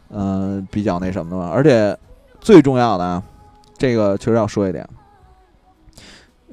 [0.09, 1.51] 嗯、呃比较那什么的嘛。
[1.53, 1.95] 而且
[2.41, 3.21] 最重要的啊，
[3.79, 4.87] 这个确实要说一点。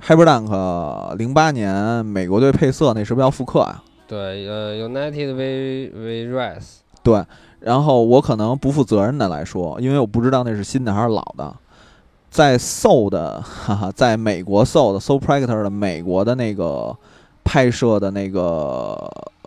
[0.00, 3.82] Hyperdunk 零八年美国队配色那是不是要复刻啊？
[4.06, 7.24] 对，呃，United We We Rise，对，
[7.60, 11.54] 然后我可能不负责任的来说，因为我不知道那是新的还是老的。
[12.28, 16.94] 在 Soul 的，哈哈，在美国 Soul 的 Soul Practor 的美国的那个
[17.42, 18.40] 拍摄的那个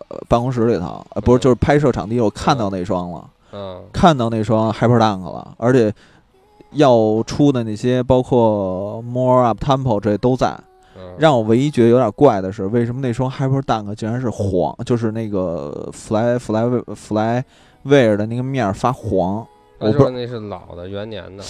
[0.09, 5.93] 呃办公室里头，呃，不是，嗯就是拍摄场地，我看到那双了，嗯，看到那双 Hyperdunk 了，而且
[6.71, 10.57] 要出的那些，包括 More Up Temple 这都在。
[10.95, 11.01] 嗯。
[11.17, 17.43] 让我唯一觉得有点怪的是，为什么那双 Hyper Dunk 竟然是黄，就是那个 Fly Fly Fly
[17.85, 19.45] Wear 的那个面儿发黄，
[19.79, 21.43] 我不知那是那是老的元年的，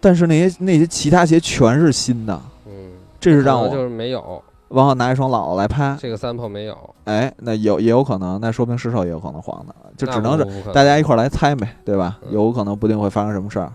[0.00, 4.42] 但是那些那些其他鞋全是新的，嗯，这是让我就是没有。
[4.68, 12.18] 往后拿一双老的来拍，这个 sample 没有，哎，那有也有可能，那说明市售也有可能黄的，就只能是大家一块儿来猜呗，对吧？
[12.22, 12.32] 嗯。
[12.32, 13.72] 有可能不定会发生什么事儿。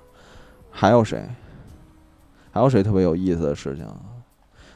[0.72, 1.24] 还有谁？
[2.52, 3.86] 还有谁特别有意思的事情？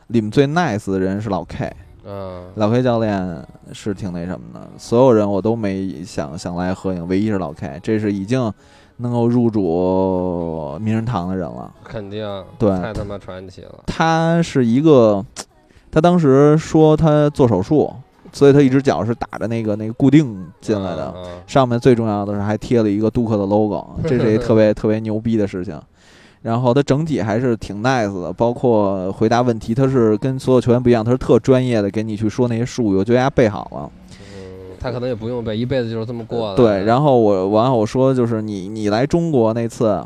[0.08, 1.76] 里面最 nice 的人是老 K，
[2.06, 3.44] 嗯，老 K 教练
[3.74, 8.54] 是挺那什么的，所有人我都没想想来合影，唯一是老 K，这是已经
[8.98, 11.74] 能够入主名人堂的人了。
[11.84, 12.24] 肯定，
[12.60, 12.70] 对。
[12.80, 15.26] 太他妈传奇了，他是一个，
[15.92, 17.92] 他当时说他做手术，
[18.36, 21.14] 所以他一只脚是打着那个那个固定进来的，
[21.48, 25.80] 上面最重要的是还贴了一个杜克的 logo， 这是一特别特别牛逼的事情。
[26.42, 33.90] 然后他整体还是挺 nice 的，包括回答问题，他是跟所有球员不一样，他是特专业的给你去说那些术语，我觉得人家背好了。
[34.36, 36.56] 嗯，他可能也不用背，一辈子就是这么过的。
[36.58, 40.06] 对，然后我完后我说就是你你来中国那次，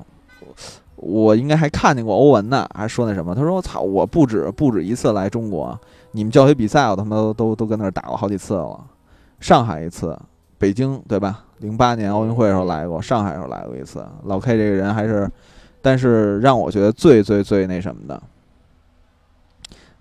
[0.97, 5.77] 我应该还看见过欧文呢，还说那什么，他说我操，我不止不止一次来中国，
[6.11, 8.79] 你们教学比赛我他妈都都都跟那儿打过好几次了，
[9.39, 10.17] 上海一次，
[10.57, 11.45] 北京对吧？
[11.59, 14.05] 零八年奥运会的时候来过，上海时候来过一次。
[14.23, 15.29] 老 K 这个人还是，
[15.81, 18.21] 但是让我觉得最最最那什么的，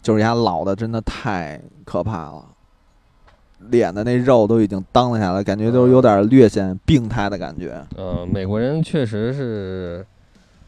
[0.01, 2.44] 就是人家老的真的太可怕了。
[3.70, 7.85] 脸的那肉都已经当了下来，感觉都有点略显病态的感觉。
[7.97, 10.06] 嗯，美国人确实是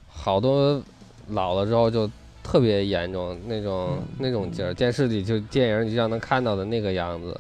[0.09, 0.83] 好多
[1.29, 2.11] 老了之后就
[2.51, 7.39] 特别严重那种嗯那种劲儿，电视里就电影里经常能看到的那个样子。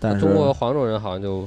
[0.00, 1.46] 但是中国黄种人好像就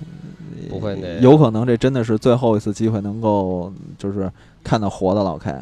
[0.70, 4.32] 不会那样有可能这真的是最后一次机会，能够就是
[4.64, 5.56] 看到活的老 K，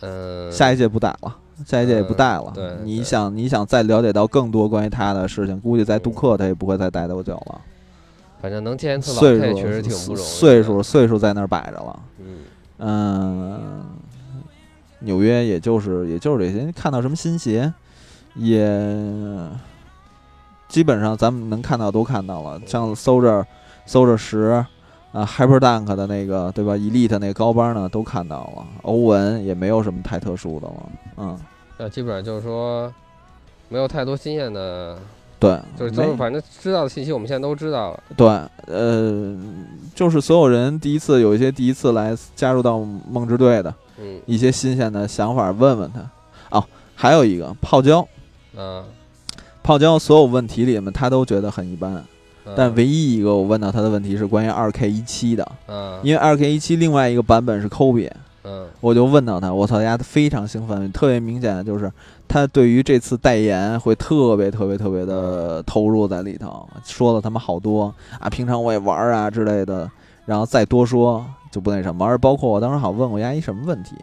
[0.00, 1.36] 嗯，下一届不打了。
[1.64, 2.52] 下一届也不带了。
[2.56, 7.60] 嗯对你想你想再了解到更多关于他的事情，估计在杜嗯克他也不会再待多久了。
[8.42, 10.28] 反正能见一次老岁 K 数确实挺不容易。
[10.28, 12.02] 岁数岁数在那儿摆着了。
[12.18, 12.36] 嗯，
[12.78, 13.86] 嗯，
[15.04, 17.72] 纽约也就是也就是这些，看到什么新鞋，
[18.34, 18.66] 也
[20.68, 23.44] 基本上咱们能看到都看到了，像 Soldier
[23.86, 24.38] Soldier 十
[25.12, 30.88] 啊 Hyperdunk 的那个对吧？Elite 那个高帮呢都看到了，欧文也没有什么太特殊的了，
[31.18, 31.38] 嗯，
[31.76, 32.90] 那基本上就是说
[33.68, 34.98] 没有太多新鲜的，
[35.42, 38.00] 对，就是反正知道的信息我们现在都知道了。
[38.16, 38.28] 对，
[38.66, 39.36] 呃，
[39.92, 42.78] 就是所有人第一次有一些第一次来加入到
[43.10, 46.00] 梦之队的嗯一些新鲜的想法，问问他。
[46.56, 46.64] 哦，
[46.94, 48.06] 还有一个泡椒。
[48.56, 48.84] 嗯，
[49.64, 51.92] 泡椒所有问题里面，他都觉得很一般，
[52.44, 58.10] 嗯但唯一一个我问到他的问题是关于二 K 一七的，嗯，因为二 K 一七另外一个版本是 Kobe，
[58.44, 61.90] 嗯我就问到他，我操，丫的非常兴奋，特别明显的就是
[62.32, 69.90] 他对于这次代言会特别特别特别的投入在里头，说了他妈好多啊，平常我也玩啊之类的，
[70.24, 73.94] 然后再多说就不那什么，而包括我当时好像问过丫一什么问题，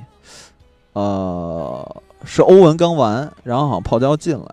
[0.93, 4.45] 呃，是欧文刚完，然后好像泡椒进来。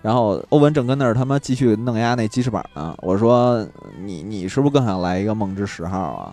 [0.00, 3.66] 然后欧文正跟那儿他妈继续弄丫那鸡翅膀呢，我说
[4.00, 6.32] 你你是不是更想来一个梦之十号啊？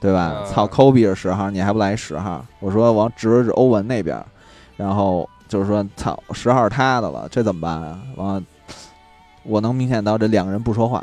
[0.00, 0.20] 对吧？
[0.20, 2.42] 啊操，科比是十号，你还不来十号？
[2.60, 4.24] 我说往指了指欧文那边，
[4.74, 7.98] 然后就是说操，十号是他的了，这怎么办啊？
[8.16, 8.42] 完了，
[9.44, 10.98] 我能明显到这两个人不说话，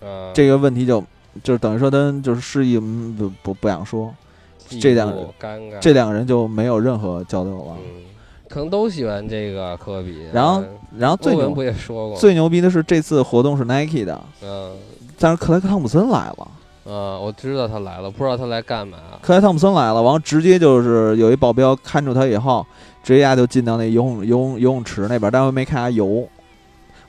[0.00, 1.02] 啊，这个问题就
[1.42, 4.14] 就是等于说他就是示意嗯不不不想说，
[4.80, 7.76] 这两妒尴尬，这两个人就没有任何交流了。
[7.78, 8.02] 嗯，
[8.48, 10.26] 可能都喜欢这个科比。
[10.32, 12.16] 然后嗯然后最牛不也说过？
[12.20, 14.72] 最牛逼的是这次活动是 Nike 的，嗯
[15.18, 16.48] 但是克莱克汤普森来了。
[16.86, 18.98] 嗯，我知道他来了，不知道他来干嘛。
[19.22, 22.64] 克莱汤普森来了，完了直接就是有一保镖看住他以后，
[23.04, 26.26] 直接就进到那游泳游泳游泳池那边，但是没看他游。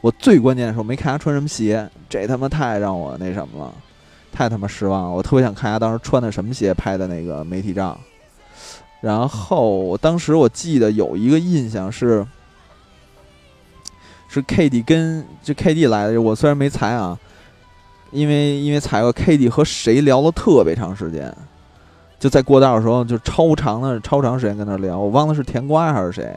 [0.01, 3.73] 我最关键的时候没看他穿什么鞋，这他妈太让我那什么了，
[4.31, 5.09] 太他妈失望了。
[5.09, 7.97] 我特别想看他当时穿的什么鞋拍的那个媒体照。
[9.01, 12.25] 然后当时我记得有一个印象是，
[14.27, 17.17] 是 KD 跟就 KD 来的，我虽然没踩啊，
[18.11, 21.35] 因为因为踩过 KD 和谁聊了特别长时间，
[22.19, 26.35] 就在过道的时候就超长的超长时间跟那聊，我忘了是甜瓜还是谁。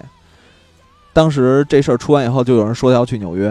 [1.13, 3.51] 当时这事儿出完以后，就有人说要去纽约，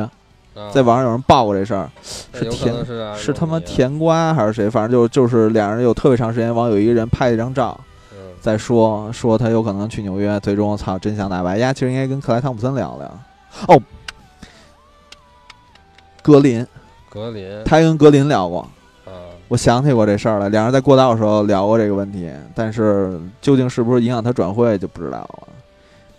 [0.56, 1.90] 啊在网上有人报过这事儿，
[2.34, 4.70] 那有可是甜能是啊是他妈甜瓜还是谁？
[4.70, 7.78] 反正就就是俩人有特别长时间，网友一个人拍了一张照，
[8.14, 11.58] 嗯再说说他有可能去纽约，最终我操真相大白。
[11.58, 13.20] 丫其实应该跟克莱汤普森聊聊。
[13.68, 13.82] 哦，
[16.22, 16.66] 格林，
[17.10, 18.68] 格林他还跟格林聊过。
[19.48, 25.48] 啊，我想起过这事儿来，两人在过道的时候聊过这个问题，但是究竟是不是影响他转会就不知道了。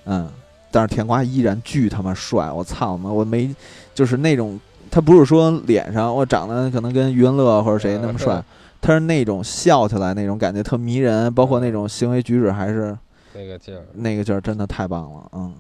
[0.07, 0.31] 嗯，
[0.71, 3.55] 但是甜瓜依然巨他妈帅，我操妈，我没
[3.95, 4.59] 就是那种
[4.91, 8.43] 他不是说脸上我长得可能跟余文乐或者谁那么帅，
[8.81, 12.97] 他是那种笑起来那种感觉特迷人，包括那种行为举止还是
[13.35, 15.29] 那个劲儿，那个劲儿，真的太棒了。
[15.33, 15.53] 嗯，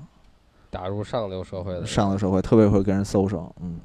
[0.70, 3.54] 打入上流社会的上流社会特别会跟人搜手。
[3.60, 3.78] 嗯，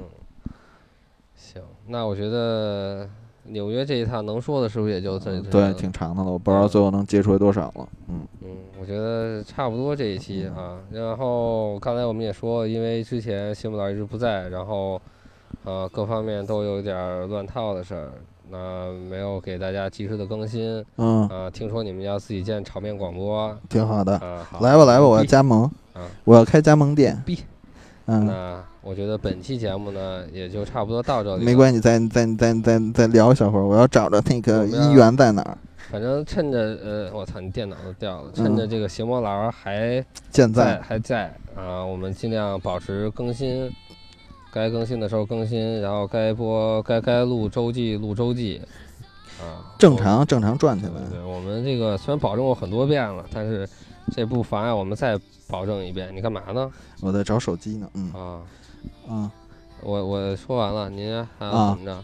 [1.35, 3.07] 行，那我觉得
[3.45, 5.39] 纽约这一趟能说的是不是也就这？
[5.41, 7.87] 对，挺长的了，我不知道最后能接出来多少了。
[8.07, 8.49] 嗯嗯，
[8.79, 10.79] 我觉得差不多这一期啊。
[10.91, 15.01] 然后刚才我们也说，因为之前新木老一直不在，然后
[15.65, 18.11] 呃各方面都有点儿乱套的事儿，
[18.49, 21.49] 那没有给大家及时的更新嗯，啊。
[21.49, 24.17] 听说你们要自己建炒面广播挺好的。
[24.19, 25.63] 啊，好来吧来吧，我要加盟
[25.93, 27.39] 啊，我要开加盟店必。
[28.05, 31.45] 嗯，那我觉得本期节目呢，也就差不多到这里。
[31.45, 35.57] 没关系，再再再再再聊一小会儿，我要找着那个医院在哪儿。
[35.89, 38.31] 反正趁着呃，我操，你电脑都掉了。
[38.33, 43.71] 趁着嗯这个邪魔佬还健在在，还在啊，我们尽量保持更新，
[44.51, 48.59] 该更新的时候更新，然后该播该该录周记录周记
[49.39, 50.93] 啊，正常正常转起来。
[51.11, 53.69] 对对，我们这个虽然保证过很多遍了，但是
[54.11, 56.09] 这不妨碍我们再保证一遍。
[56.15, 56.69] 你干嘛呢？
[57.01, 57.87] 我在找手机呢。
[57.93, 58.41] 嗯啊，
[59.07, 59.31] 啊，
[59.81, 62.03] 我我说完了，您还要啊怎么着？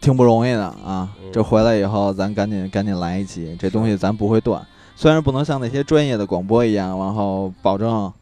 [0.00, 1.30] 挺不容易的啊嗯。
[1.32, 4.66] 这回来以后，咱赶紧赶紧来一期，这东西咱不会断。
[4.96, 8.12] 虽然不能像那些专业的广播一样，然后保证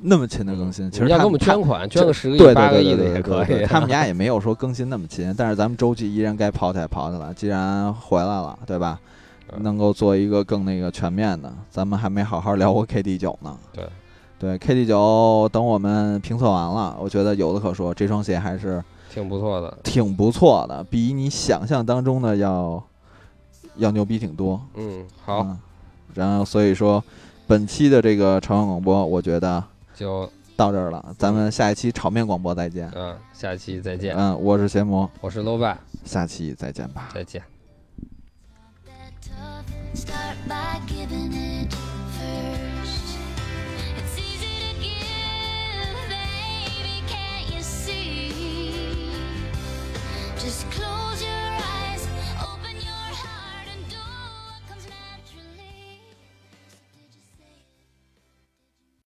[0.00, 0.90] 那么勤的更新。
[0.90, 3.46] 其实你要给我们捐款，捐个十个亿、八个亿的也可以。
[3.62, 7.32] 对他们家也没有说更新那么勤，但是咱们周记依然该跑起来跑起来。
[7.34, 8.98] 既然回来了，对吧？
[9.50, 11.52] 嗯能够做一个更那个全面的。
[11.70, 13.58] 咱们还没好好聊过 KD 九呢。
[13.72, 13.88] 对，
[14.38, 19.78] 对 KD 九，等我们评测完了，我觉得有的可说，这双鞋还是挺不错的。
[19.82, 22.82] 挺不错的，比你想象当中的要
[23.76, 24.60] 要牛逼挺多。
[24.74, 25.58] 嗯，好，嗯
[26.14, 27.02] 然后所以说，
[27.46, 29.62] 本期的这个朝阳广播，我觉得
[29.94, 32.90] 就到这儿了，咱们下一期炒面广播再见。
[32.94, 34.14] 嗯，下期再见。
[34.16, 37.08] 嗯，我是邪魔，我是 low 爸，下期再见吧。
[37.14, 37.42] 再见。
[39.94, 41.70] Start by giving it
[42.16, 43.18] first.
[43.98, 49.10] It's easy to give, baby, can't you see?
[50.38, 50.70] Just